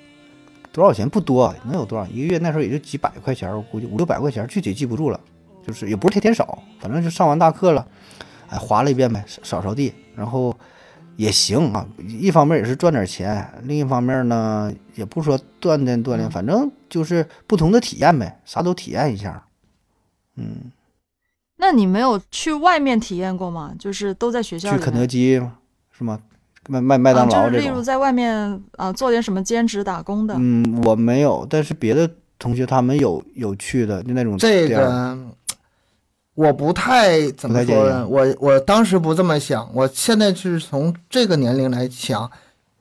[0.72, 2.06] 多少钱不多，能有多少？
[2.06, 5.20] 一个月那时候也就几百块钱，我估计五六百块钱，具体记不住了。
[5.64, 7.86] 就是也不是天天扫，反正就上完大课了，
[8.48, 10.52] 哎，划了一遍呗，扫扫扫地，然后
[11.14, 11.86] 也行啊。
[11.98, 19.46] 一方面也是赚点钱，另一方面呢，也不说锻炼锻炼，反正就是不同的体验呗，啥都体验一下。
[20.34, 20.72] 嗯，
[21.58, 23.72] 那你没有去外面体验过吗？
[23.78, 24.76] 就是都在学校里。
[24.76, 25.40] 去肯德基
[25.92, 26.20] 是吗？
[26.68, 30.34] 卖卖麦当劳啊、就这种，是例如在外面啊、做点什么兼职打工的。
[30.38, 32.08] 嗯，我没有，但是别的
[32.38, 35.18] 同学他们有有去的，就那种这个
[36.34, 42.30] 我不太怎么说呢，我我当时不这么想，我现在是从这个年龄来想，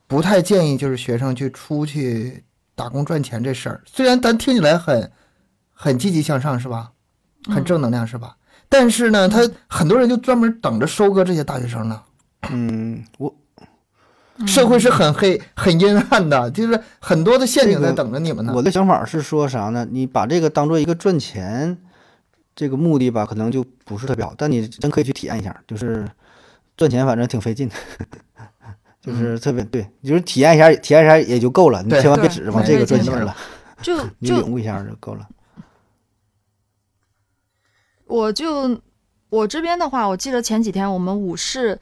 [0.06, 2.42] 不太建议就是学生去出去
[2.74, 3.82] 打工赚钱这事儿。
[3.84, 5.10] 虽然咱听起来很
[5.72, 6.90] 很积极向上是吧，
[7.48, 8.36] 很正能量是吧？
[8.68, 12.00] 但是呢，他很多人就专门等着收割这些大学生呢。
[12.50, 13.32] 嗯，我
[14.46, 18.52] 社会是很黑、很阴暗的， 就是很多的陷阱在等着你们呢。
[18.54, 19.86] 我的想法是说啥呢？
[19.90, 21.76] 你把这个当做一个赚钱
[22.54, 24.34] 这个目的吧，可能就不是特别好。
[24.36, 26.08] 但你真可以去体验一下，就是
[26.76, 27.74] 赚钱，反正挺费劲的，
[29.00, 31.82] 就是特别对，你就是体验一下，体验一下也就够了。
[31.82, 33.36] 你千万别指着往这个赚钱了，
[33.80, 35.26] 就 你就领悟一下就够了。
[38.06, 38.78] 我就
[39.30, 41.78] 我这边的话，我记得前几天我们武室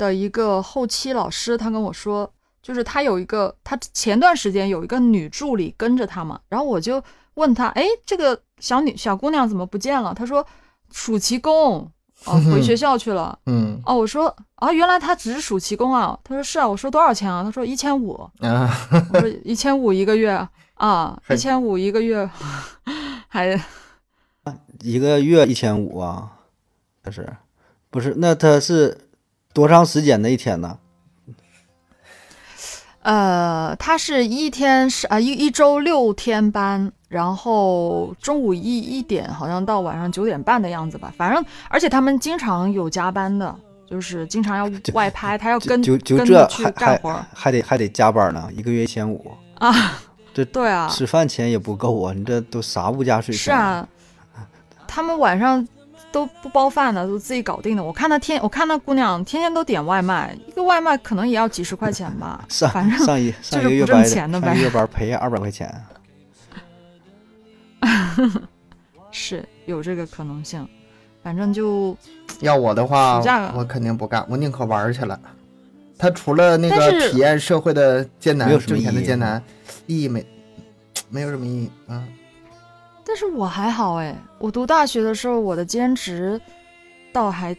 [0.00, 2.32] 的一个后期老师，他跟我说，
[2.62, 7.02] 就是他有一个，他前段时间有一个女助理跟着他嘛，然后我就
[7.34, 10.14] 问他，哎，这个小女小姑娘怎么不见了？
[10.14, 10.46] 他说
[10.90, 11.86] 暑期工，
[12.24, 13.38] 哦，回学校去了。
[13.44, 16.18] 嗯哦，我说啊，原来她只是暑期工啊。
[16.24, 17.42] 他说是啊，我说多少钱啊？
[17.42, 18.14] 他说一千五。
[18.40, 18.70] 啊，
[19.12, 20.30] 我说一千五一个月
[20.74, 22.28] 啊， 一千五一个月，
[23.28, 23.60] 还
[24.80, 26.32] 一个月一千五啊，
[27.02, 27.30] 他是
[27.90, 28.14] 不是？
[28.16, 28.96] 那他是
[29.52, 30.78] 多长时间的一天呢？
[33.02, 43.56] 呃，他是一天是啊一一周六天班，然后中午一一点好像到晚上九点半的样子吧，反正而且他们经常有加班的，
[43.88, 49.98] 就是经常要外拍，他要跟就就这还还还得还得加班呢，一个月一千五，啊，
[50.34, 52.12] 这对啊，吃饭钱也不够啊！
[52.12, 53.44] 你这都啥物价水平？
[53.44, 53.88] 是啊，
[54.86, 55.66] 他们晚上
[56.12, 57.82] 都不包饭的，都自己搞定的。
[57.82, 65.72] 我看那天，我看那姑娘天天都点外卖，一个外卖可能也要几十块钱吧上反正上一上一 就是不挣个月班钱的呗上一个月班赔二百块钱，
[69.10, 70.66] 是有这个可能性。
[71.22, 71.94] 反正就
[72.40, 75.20] 要我的话暑假，我肯定不干，我宁可玩儿去了。
[75.98, 79.42] 他除了那个体验社会的艰难没有，什么挣钱的意义艰难，
[79.86, 80.26] 意义没
[81.10, 81.70] 没有什么意义。
[81.88, 82.08] 嗯，
[83.10, 86.40] 但是我还好哎，我读大学的时候，我的兼职
[87.12, 87.56] 倒还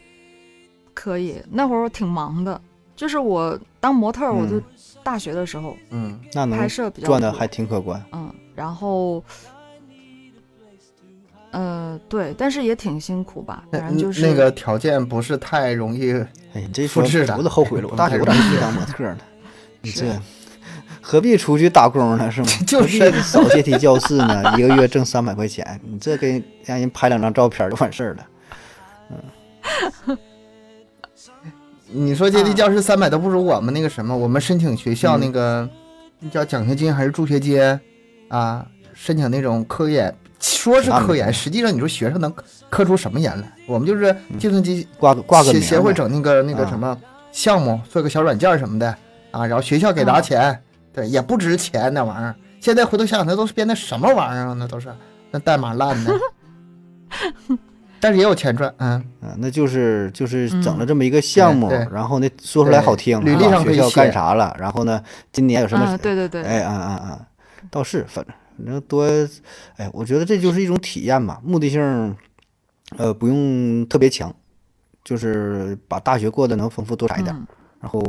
[0.94, 2.58] 可以，那会儿我挺忙的。
[2.96, 4.62] 就是我当模特，我就嗯
[5.04, 8.02] 大学的时候嗯，那能拍摄比较多赚的还挺可观。
[8.12, 9.22] 嗯，然后，
[11.50, 16.12] 呃，对，但是也挺辛苦吧，反正就是那个条件不是太容易。
[16.54, 19.18] 哎，你这说复制的犊子后悔了，我大学 我咋没去当模特呢？
[19.82, 20.20] 你是这
[21.02, 22.30] 何必出去打工呢？
[22.30, 22.46] 是吗？
[22.66, 24.54] 就是扫阶梯教室呢？
[24.56, 28.26] 一个月挣三百块钱，你这给让人拍两张照片就完事儿了。
[29.10, 30.16] 嗯
[31.94, 35.68] 你说阶梯啊教室三百都不如我们那个什么，我们申请学校嗯那个、
[36.20, 37.60] 那叫奖学金还是助学金
[38.28, 38.64] 啊？
[38.94, 42.32] 申请那种科研，说是科研，实际上你说学生能
[42.70, 43.52] 科出什么研来？
[43.66, 46.96] 我们就是计算机挂个挂个协协会整那个那个啊什么
[47.30, 48.88] 项目，做个小软件什么的
[49.30, 50.58] 啊，然后学校给拿啊钱，
[50.92, 52.34] 对，也不值钱那玩意儿。
[52.60, 54.54] 现在回头想想，那都是编的什么玩意儿啊？
[54.58, 54.88] 那都是
[55.30, 56.12] 那代码烂的，
[57.98, 67.26] 但是也有钱赚，嗯，啊，那就是就是嗯整了这么一个项目，然后那说出来好听，对履历啊学校干啥了，然后呢今年有什么嗯，对对对，哎，嗯嗯嗯，
[67.70, 68.24] 倒是，反
[68.64, 69.04] 正多，
[69.76, 72.14] 哎，我觉得这就是一种体验吧，目的性，
[72.96, 74.32] 呃，不用特别强，
[75.02, 77.46] 就是把大学过得能丰富多彩一点，嗯。
[77.80, 78.00] 然后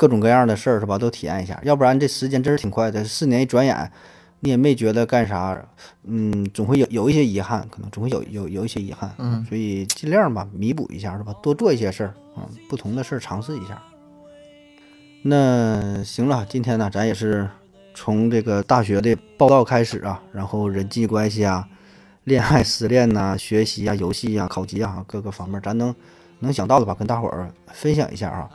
[0.00, 3.92] 各种各样的事儿是吧，都体验一下，要不然这时间真是挺快的，四年一转眼，
[4.40, 5.62] 你也没觉得干啥，
[6.04, 13.82] 嗯，总会有有一些遗憾，可能总会有有有一些遗憾，嗯所以尽量吧，弥补一下是吧，多做一些事儿，嗯，不同的事儿尝试一下。
[15.22, 17.46] 那行了，今天呢，咱也是
[17.92, 21.68] 从这个大学的报道开始啊，然后人际关系啊、
[22.24, 25.94] 恋爱、失恋呐、学习啊、游戏啊、考级啊各个方面，咱能
[26.38, 28.48] 能想到的吧，跟大伙儿分享一下啊。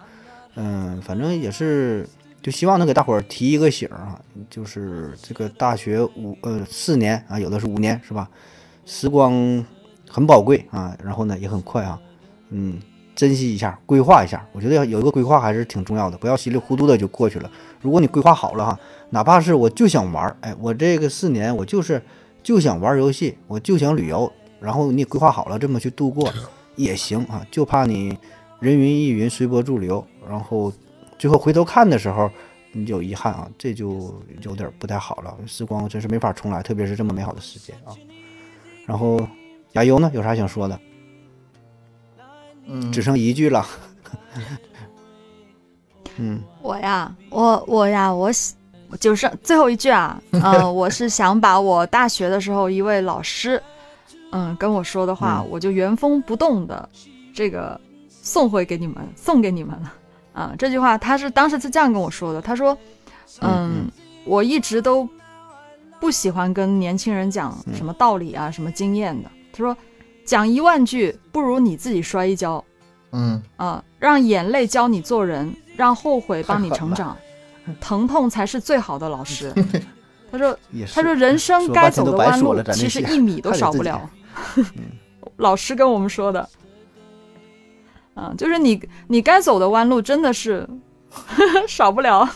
[0.55, 2.07] 嗯，反正也是，
[2.41, 8.29] 就希望能给大伙儿提一个醒儿啊，就是这个大学五呃四年啊，有的是五年是吧？
[8.85, 9.65] 时光
[10.09, 11.99] 很宝贵啊，然后呢也很快啊，
[12.51, 12.79] 嗯，
[13.15, 14.47] 珍惜一下，规划一下。
[14.53, 17.51] 我觉得要有一个规划还是挺重要的，不要稀里糊涂的就过去了。
[17.81, 18.79] 如果你规划好了哈，
[19.09, 22.01] 哪怕是我就想玩儿，哎，我这个四年我就是
[22.43, 26.31] 就想玩儿游戏，我就想旅游，然后你规划好了这么去度过
[26.75, 28.17] 也行啊，就怕你
[28.59, 30.71] 人云亦云，随波逐流，然后
[31.17, 32.29] 最后回头看的时候。
[32.77, 35.33] 你有遗憾啊，这就有点不太好了。
[35.47, 37.95] 时光真是没法重来，特别是这么美好的时间啊。
[38.85, 39.17] 然后
[39.75, 40.77] 亚优呢，有啥想说的？
[42.65, 43.65] 嗯，只剩一句了。
[46.19, 48.55] 嗯，我呀，我我呀，我喜
[48.99, 53.63] 就是最后一句啊，呃， 我是想把我大学的时候一位老师，
[54.33, 56.89] 嗯，跟我说的话，嗯我就原封不动的
[57.33, 59.93] 这个送回给你们，送给你们了。
[60.35, 62.77] 啊，这句话他是当时是这样跟我说的，他说，
[63.39, 63.91] 嗯嗯，
[64.25, 65.07] 我一直都
[65.99, 69.31] 不喜欢跟年轻人讲嗯什么道理啊、什么经验的。
[69.53, 69.75] 他说，
[70.25, 72.63] 讲一万句不如你自己摔一跤。
[73.13, 77.15] 嗯，啊，让眼泪教你做人，让后悔帮你成长，
[77.79, 79.53] 疼痛才是最好的老师。
[80.29, 80.59] 他说，
[80.93, 84.09] 他说人生该走的弯路其实一米都少不了。
[85.37, 86.49] 老师跟我们说的，
[88.15, 90.67] 啊，就是你你该走的弯路真的是
[91.69, 92.27] 少不了。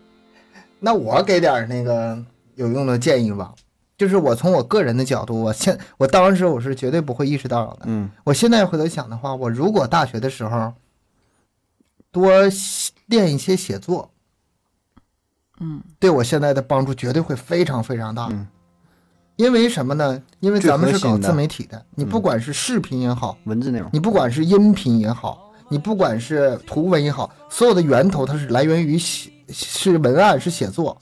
[0.80, 2.22] 那我给点那个
[2.56, 3.54] 有用的建议吧，
[3.96, 7.82] 就是我从我个人的角度，我现我当时我是绝对不会意识到的。
[7.86, 10.74] 嗯我现在回头想的话，我如果大学的时候
[12.10, 12.30] 多
[13.06, 14.10] 练一些写作，
[15.60, 18.28] 嗯，对我现在的帮助绝对会非常非常大。
[18.30, 18.46] 嗯
[19.36, 20.22] 因为什么呢？
[20.40, 30.96] 因为咱们是搞自媒体的，你不管是视频也好，文字内容，你不管是音频也好，你不管是图文也好，所有的源头它是来源于写是文案是写作。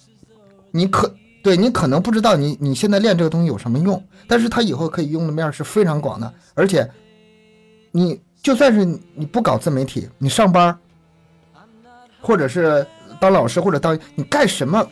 [0.71, 6.89] 你可对你可能不知道你你现在练这个东西有什么用，但是它以后可以用的面是非常广的，而且
[7.91, 10.75] 你就算是你不搞自媒体，你上班，
[12.23, 12.87] 或者是
[13.21, 14.83] 当老师或者当你干什么，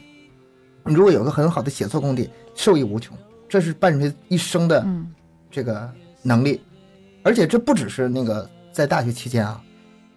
[0.85, 3.17] 你如果有个很好的写作功底，受益无穷，
[3.51, 5.13] 这是伴随一生的嗯
[5.51, 5.91] 这个
[6.23, 6.61] 能力，
[7.25, 9.61] 而且这不只是那个在大学期间啊，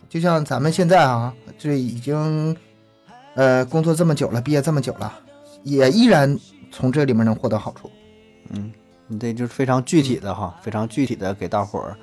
[0.08, 2.56] 就像咱们现在啊，这已经
[3.34, 5.12] 呃工作这么久了，毕业这么久了，
[5.64, 6.40] 也依然
[6.72, 7.90] 从这里面能获得好处。
[8.50, 8.72] 嗯
[9.08, 11.98] 你这就是非常具体的哈，非常具体的给大伙儿，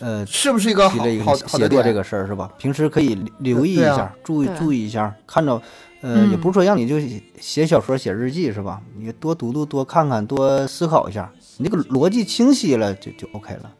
[0.00, 1.68] 呃，是不是一个好好好的点？
[1.68, 2.50] 写作这个事儿是吧？
[2.58, 5.60] 平时可以留留意一下，注意注意一下，看着，
[6.02, 7.00] 呃，嗯也不是说让你就
[7.40, 8.82] 写小说、写日记是吧？
[8.98, 13.70] 你多读读、多看看、多思考一下，你这个逻辑清晰了，就就 OK 了，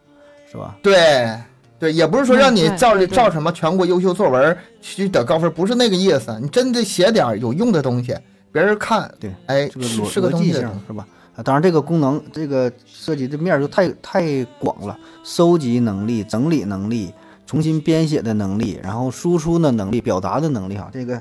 [0.51, 0.77] 是吧？
[0.83, 1.37] 对
[1.79, 6.39] 对，也不是说让你照照什么全国优秀作文去得高分，不是那个意思。
[6.41, 8.17] 你真得写点有用的东西，
[8.53, 10.75] 别人看，对，哎，这个是是个逻逻辑东西的东西。
[10.79, 11.07] 性是吧？
[11.35, 17.11] 啊，当然这个功能这个涉及的面就太太广了，收集能力、整理能力、
[17.47, 21.21] 重新编写的能力，然后输出的能力、表达的能力哈，这个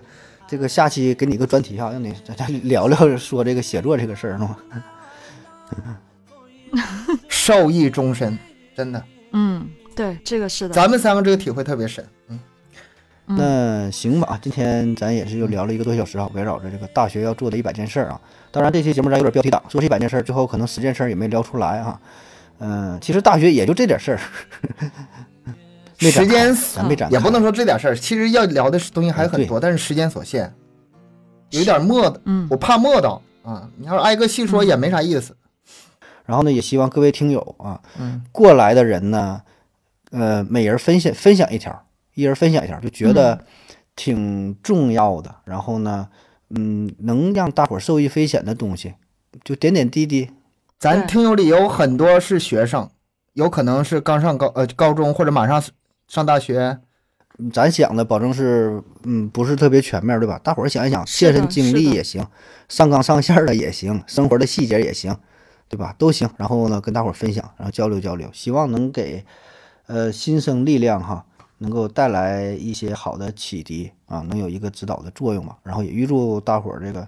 [0.51, 5.97] 这个下期给你一个专题哈，让你咱咱聊聊说这个写作这个事儿是吧？
[7.29, 8.37] 受益终身，
[8.75, 9.01] 真的。
[9.31, 10.73] 嗯，对，这个是的。
[10.73, 12.05] 咱们三个这个体会特别深。
[12.27, 12.39] 嗯，
[13.27, 18.19] 嗯那行吧，今天咱也是又聊了一个多小时啊，围绕着这个大学要做的一百件事儿啊。
[18.51, 21.97] 当然，这期节目咱有点标题党，做这一百件事儿，最后可能十件事儿也没聊出来啊。
[22.59, 24.19] 嗯、其实大学也就这点事儿，
[24.79, 25.30] 没展
[26.09, 30.51] 时间开咱没展开，也不能说这点事儿，其实要聊的东西还很多，但是时间所限，
[31.51, 33.69] 有点磨，嗯我怕磨叨啊。
[33.77, 35.35] 你要是挨个细说也没啥意思。
[36.25, 39.41] 然后呢，也希望各位听友啊，嗯，过来的人呢，
[40.11, 43.43] 呃，每人分享分享一条，一人分享一条，就觉得
[43.95, 45.35] 挺重要的。
[45.43, 46.07] 然后呢，
[46.51, 48.93] 嗯，能让大伙儿受益匪浅的东西，
[49.43, 50.29] 就点点滴滴。
[50.79, 52.89] 咱听友里有很多是学生，
[53.33, 55.61] 有可能是刚上高呃高中或者马上
[56.11, 56.77] 上大学。
[57.53, 60.37] 咱想的保证是，嗯，不是特别全面，对吧？
[60.43, 62.27] 大伙儿想一想，切身经历也行，
[62.67, 65.17] 上纲上线的也行，生活的细节也行，
[65.69, 65.95] 对吧？
[65.97, 66.29] 都行。
[66.35, 69.25] 然后呢，跟大伙儿分享，然后交流交流，希望能给
[69.87, 71.25] 呃新生力量哈，
[71.59, 75.55] 能够带来一些好的启迪啊，能有一个指导的作用嘛。
[75.63, 77.07] 然后也预祝大伙儿这个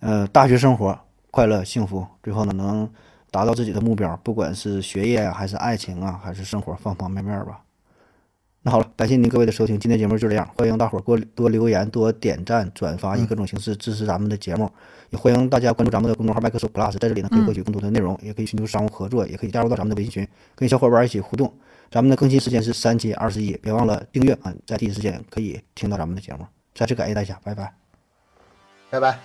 [0.00, 0.98] 呃大学生活
[1.30, 2.90] 快乐幸福，最后呢能
[3.30, 7.60] 达到自己的目标，不管是学业啊，还是爱情啊，还是生活方方面面吧。
[8.66, 14.70] 那好了，感谢您各位的收听，今天节目就这样，欢迎大伙儿多多留言、多点赞、转发，以各种形式支持咱们的节目。
[15.10, 21.52] 也欢迎大家关注咱们的公众号麦克手 Plus，在这里呢可以获取更多的内容，也可以寻求商务合作，也可以加入到咱们的微信群，跟小伙伴儿一起互动。
[21.90, 26.46] 咱们的更新时间是三七二十一，别忘了订阅啊，在第一时间可以听到咱们的节目。
[26.74, 27.70] 再次感谢大家，拜拜。
[28.88, 29.18] 拜拜。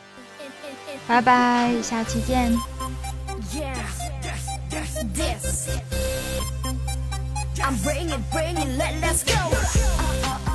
[1.08, 2.52] 拜拜，下期见。
[3.54, 3.78] Yeah.
[7.62, 9.34] I'm bringing, bringing, let, let's go.
[9.34, 10.49] Uh, uh, uh.